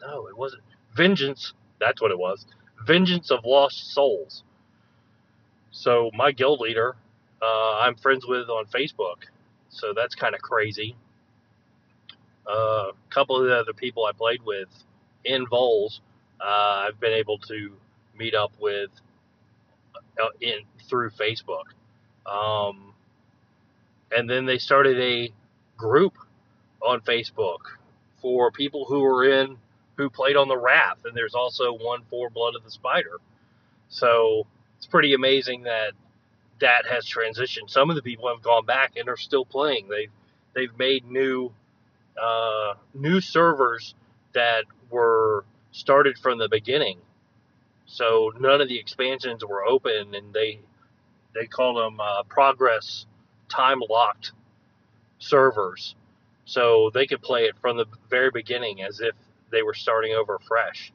no, 0.00 0.26
it 0.26 0.36
wasn't 0.36 0.62
Vengeance. 0.94 1.52
That's 1.80 2.00
what 2.00 2.10
it 2.10 2.18
was. 2.18 2.46
Vengeance 2.86 3.30
of 3.30 3.44
Lost 3.44 3.92
Souls. 3.92 4.42
So 5.70 6.10
my 6.14 6.30
guild 6.32 6.60
leader, 6.60 6.94
uh, 7.42 7.78
I'm 7.80 7.96
friends 7.96 8.24
with 8.26 8.48
on 8.48 8.66
Facebook. 8.66 9.24
So 9.70 9.92
that's 9.94 10.14
kind 10.14 10.34
of 10.34 10.40
crazy. 10.40 10.94
Uh, 12.48 12.90
a 12.90 12.92
couple 13.10 13.40
of 13.40 13.46
the 13.46 13.56
other 13.56 13.72
people 13.72 14.04
I 14.04 14.12
played 14.12 14.42
with 14.44 14.68
in 15.24 15.46
Vols, 15.46 16.00
uh, 16.40 16.86
I've 16.86 17.00
been 17.00 17.12
able 17.12 17.38
to 17.38 17.72
meet 18.16 18.34
up 18.34 18.52
with 18.60 18.90
uh, 20.22 20.28
in 20.40 20.60
through 20.88 21.10
Facebook. 21.10 21.64
Um, 22.26 22.94
and 24.10 24.28
then 24.28 24.46
they 24.46 24.58
started 24.58 24.98
a 25.00 25.32
group 25.76 26.16
on 26.80 27.00
Facebook 27.00 27.60
for 28.20 28.50
people 28.50 28.84
who 28.84 29.00
were 29.00 29.24
in 29.24 29.56
who 29.96 30.10
played 30.10 30.36
on 30.36 30.48
the 30.48 30.56
Rathe, 30.56 31.04
and 31.04 31.16
there's 31.16 31.34
also 31.34 31.72
one 31.72 32.02
for 32.10 32.28
Blood 32.28 32.56
of 32.56 32.64
the 32.64 32.70
Spider. 32.70 33.18
So 33.88 34.46
it's 34.76 34.86
pretty 34.86 35.14
amazing 35.14 35.64
that 35.64 35.92
that 36.60 36.86
has 36.86 37.04
transitioned. 37.06 37.68
Some 37.68 37.90
of 37.90 37.96
the 37.96 38.02
people 38.02 38.28
have 38.28 38.42
gone 38.42 38.64
back 38.64 38.92
and 38.96 39.08
are 39.08 39.16
still 39.16 39.44
playing. 39.44 39.88
They've 39.88 40.10
they've 40.54 40.76
made 40.78 41.04
new 41.04 41.52
uh, 42.20 42.74
new 42.94 43.20
servers 43.20 43.94
that 44.34 44.64
were 44.90 45.44
started 45.72 46.18
from 46.18 46.38
the 46.38 46.48
beginning. 46.48 46.98
So 47.86 48.32
none 48.38 48.60
of 48.60 48.68
the 48.68 48.78
expansions 48.78 49.44
were 49.44 49.64
open, 49.64 50.14
and 50.14 50.32
they 50.32 50.60
they 51.34 51.46
call 51.46 51.74
them 51.74 52.00
uh, 52.00 52.22
progress 52.24 53.06
time 53.54 53.82
locked 53.88 54.32
servers. 55.18 55.94
So 56.44 56.90
they 56.92 57.06
could 57.06 57.22
play 57.22 57.44
it 57.44 57.56
from 57.60 57.76
the 57.76 57.86
very 58.10 58.30
beginning 58.30 58.82
as 58.82 59.00
if 59.00 59.14
they 59.50 59.62
were 59.62 59.74
starting 59.74 60.14
over 60.14 60.38
fresh. 60.38 60.92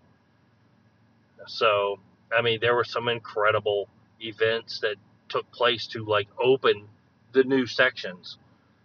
So, 1.48 2.00
I 2.38 2.42
mean, 2.42 2.60
there 2.62 2.76
were 2.76 2.84
some 2.84 3.08
incredible 3.08 3.88
events 4.22 4.80
that 4.82 4.96
took 5.30 5.50
place 5.52 5.88
to 5.88 6.06
like 6.06 6.28
open 6.42 6.88
the 7.34 7.44
new 7.44 7.66
sections. 7.66 8.38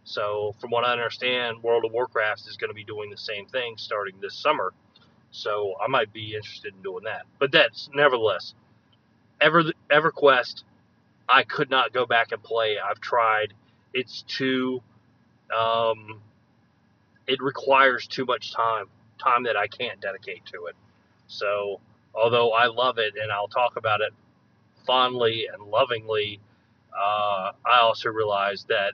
So, 0.05 0.55
from 0.61 0.71
what 0.71 0.85
I 0.85 0.93
understand, 0.93 1.63
World 1.63 1.85
of 1.85 1.93
Warcraft 1.93 2.47
is 2.49 2.57
going 2.57 2.71
to 2.71 2.75
be 2.75 2.85
doing 2.85 3.11
the 3.11 3.17
same 3.17 3.47
thing 3.47 3.75
starting 3.77 4.15
this 4.21 4.37
summer. 4.37 4.73
So, 5.33 5.75
I 5.83 5.89
might 5.89 6.13
be 6.13 6.35
interested 6.35 6.75
in 6.75 6.83
doing 6.83 7.05
that. 7.05 7.27
But 7.39 7.53
that's 7.53 7.91
nevertheless, 7.95 8.55
Ever 9.41 9.65
EverQuest 9.91 10.63
I 11.29 11.43
could 11.43 11.71
not 11.71 11.93
go 11.93 12.07
back 12.07 12.33
and 12.33 12.43
play. 12.43 12.79
I've 12.79 13.01
tried. 13.01 13.55
It's 13.95 14.23
too. 14.23 14.83
Um, 15.57 16.21
it 17.27 17.41
requires 17.43 18.07
too 18.07 18.25
much 18.27 18.53
time, 18.53 18.87
time 19.23 19.45
that 19.45 19.57
I 19.57 19.67
can't 19.67 20.01
dedicate 20.01 20.45
to 20.47 20.67
it. 20.67 20.77
So, 21.27 21.81
although 22.15 22.53
I 22.53 22.67
love 22.67 22.99
it 22.99 23.15
and 23.21 23.33
I'll 23.33 23.49
talk 23.49 23.77
about 23.77 24.01
it 24.01 24.13
fondly 24.87 25.49
and 25.53 25.71
lovingly, 25.71 26.41
uh, 26.97 27.53
I 27.65 27.81
also 27.81 28.11
realize 28.11 28.67
that 28.69 28.93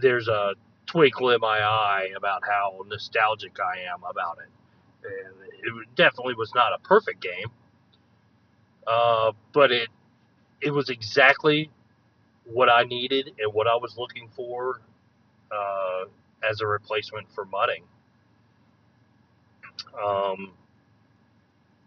there's 0.00 0.28
a 0.28 0.54
twinkle 0.86 1.30
in 1.30 1.40
my 1.40 1.60
eye 1.60 2.10
about 2.16 2.42
how 2.46 2.80
nostalgic 2.88 3.56
I 3.60 3.80
am 3.92 4.02
about 4.08 4.38
it. 4.38 4.50
And 5.04 5.80
it 5.82 5.88
definitely 5.96 6.34
was 6.34 6.52
not 6.54 6.72
a 6.72 6.78
perfect 6.78 7.20
game, 7.20 7.48
uh, 8.86 9.32
but 9.52 9.72
it 9.72 9.88
it 10.60 10.70
was 10.70 10.90
exactly 10.90 11.70
what 12.44 12.68
I 12.68 12.84
needed 12.84 13.32
and 13.38 13.52
what 13.52 13.66
I 13.66 13.76
was 13.76 13.96
looking 13.96 14.28
for 14.34 14.80
uh, 15.50 16.04
as 16.48 16.60
a 16.60 16.66
replacement 16.66 17.32
for 17.34 17.44
mudding. 17.44 17.84
Um, 20.02 20.52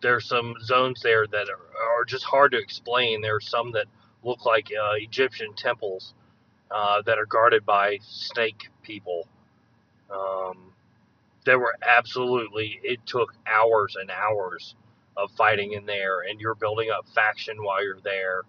there's 0.02 0.28
some 0.28 0.56
zones 0.62 1.02
there 1.02 1.26
that 1.28 1.48
are, 1.50 2.00
are, 2.00 2.06
just 2.06 2.24
hard 2.24 2.52
to 2.52 2.60
explain. 2.60 3.22
There 3.22 3.36
are 3.36 3.42
some 3.42 3.72
that 3.72 3.88
look 4.24 4.46
like 4.46 4.72
uh, 4.72 4.94
Egyptian 4.98 5.54
temples 5.56 6.14
uh, 6.70 7.02
that 7.04 7.18
are 7.18 7.26
guarded 7.26 7.66
by 7.66 8.00
snake 8.04 8.70
people. 8.84 9.28
Um, 10.12 10.74
there 11.46 11.60
were 11.60 11.76
absolutely, 11.82 12.80
it 12.84 13.00
took 13.06 13.34
hours 13.48 13.96
and 14.00 14.12
hours 14.12 14.76
of 15.18 15.32
fighting 15.32 15.74
in 15.74 15.86
there, 15.86 16.22
and 16.22 16.40
you're 16.40 16.56
building 16.56 16.90
up 16.92 17.08
faction 17.16 17.64
while 17.64 17.84
you're 17.84 18.02
there 18.04 18.44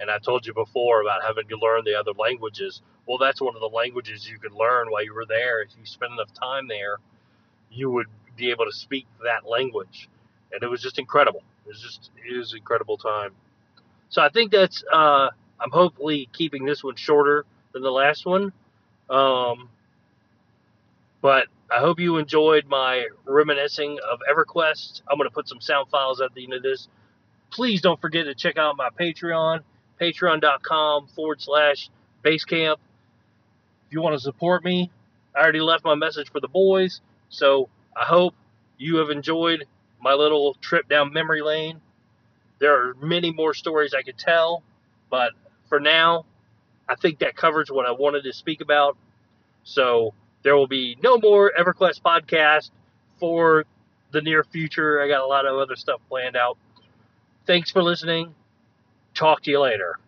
and 0.00 0.10
I 0.10 0.18
told 0.18 0.46
you 0.46 0.54
before 0.54 1.02
about 1.02 1.22
having 1.22 1.48
to 1.48 1.56
learn 1.56 1.84
the 1.84 1.94
other 1.94 2.12
languages. 2.18 2.82
Well, 3.06 3.18
that's 3.18 3.40
one 3.40 3.54
of 3.54 3.60
the 3.60 3.68
languages 3.68 4.28
you 4.28 4.38
could 4.38 4.52
learn 4.52 4.90
while 4.90 5.04
you 5.04 5.14
were 5.14 5.26
there. 5.26 5.62
If 5.62 5.70
you 5.78 5.84
spend 5.84 6.12
enough 6.12 6.32
time 6.34 6.68
there, 6.68 6.98
you 7.70 7.90
would 7.90 8.06
be 8.36 8.50
able 8.50 8.66
to 8.66 8.72
speak 8.72 9.06
that 9.24 9.48
language. 9.48 10.08
And 10.52 10.62
it 10.62 10.68
was 10.68 10.82
just 10.82 10.98
incredible. 10.98 11.42
It 11.64 11.68
was 11.68 11.82
just, 11.82 12.10
it 12.24 12.36
was 12.36 12.54
incredible 12.54 12.96
time. 12.96 13.32
So 14.08 14.22
I 14.22 14.28
think 14.28 14.52
that's, 14.52 14.84
uh, 14.92 15.30
I'm 15.60 15.70
hopefully 15.70 16.28
keeping 16.32 16.64
this 16.64 16.84
one 16.84 16.96
shorter 16.96 17.44
than 17.72 17.82
the 17.82 17.90
last 17.90 18.24
one. 18.26 18.52
Um, 19.10 19.68
But 21.20 21.48
I 21.70 21.80
hope 21.80 21.98
you 21.98 22.16
enjoyed 22.18 22.66
my 22.66 23.08
reminiscing 23.24 23.98
of 24.10 24.20
EverQuest. 24.30 25.02
I'm 25.10 25.18
going 25.18 25.28
to 25.28 25.34
put 25.34 25.48
some 25.48 25.60
sound 25.60 25.90
files 25.90 26.20
at 26.20 26.32
the 26.34 26.44
end 26.44 26.54
of 26.54 26.62
this. 26.62 26.88
Please 27.50 27.80
don't 27.80 28.00
forget 28.00 28.26
to 28.26 28.34
check 28.34 28.56
out 28.56 28.76
my 28.76 28.90
Patreon, 28.90 29.60
patreon.com 30.00 31.08
forward 31.08 31.40
slash 31.40 31.90
basecamp. 32.24 32.76
If 33.86 33.92
you 33.92 34.02
want 34.02 34.14
to 34.14 34.20
support 34.20 34.64
me, 34.64 34.90
I 35.34 35.40
already 35.40 35.60
left 35.60 35.84
my 35.84 35.94
message 35.94 36.30
for 36.30 36.40
the 36.40 36.48
boys. 36.48 37.00
So 37.28 37.68
I 37.96 38.04
hope 38.04 38.34
you 38.76 38.96
have 38.96 39.10
enjoyed 39.10 39.64
my 40.00 40.14
little 40.14 40.54
trip 40.60 40.88
down 40.88 41.12
memory 41.12 41.42
lane. 41.42 41.80
There 42.58 42.74
are 42.74 42.94
many 42.94 43.32
more 43.32 43.54
stories 43.54 43.94
I 43.94 44.02
could 44.02 44.18
tell, 44.18 44.62
but 45.10 45.32
for 45.68 45.80
now, 45.80 46.24
I 46.88 46.94
think 46.96 47.20
that 47.20 47.36
covers 47.36 47.70
what 47.70 47.86
I 47.86 47.92
wanted 47.92 48.24
to 48.24 48.32
speak 48.32 48.60
about. 48.60 48.96
So 49.64 50.14
there 50.42 50.56
will 50.56 50.66
be 50.66 50.96
no 51.02 51.18
more 51.18 51.52
EverQuest 51.58 52.00
podcast 52.02 52.70
for 53.20 53.64
the 54.12 54.22
near 54.22 54.44
future. 54.44 55.02
I 55.02 55.08
got 55.08 55.22
a 55.22 55.26
lot 55.26 55.46
of 55.46 55.56
other 55.56 55.76
stuff 55.76 56.00
planned 56.08 56.36
out. 56.36 56.56
Thanks 57.46 57.70
for 57.70 57.82
listening. 57.82 58.34
Talk 59.18 59.42
to 59.42 59.50
you 59.50 59.58
later. 59.58 59.98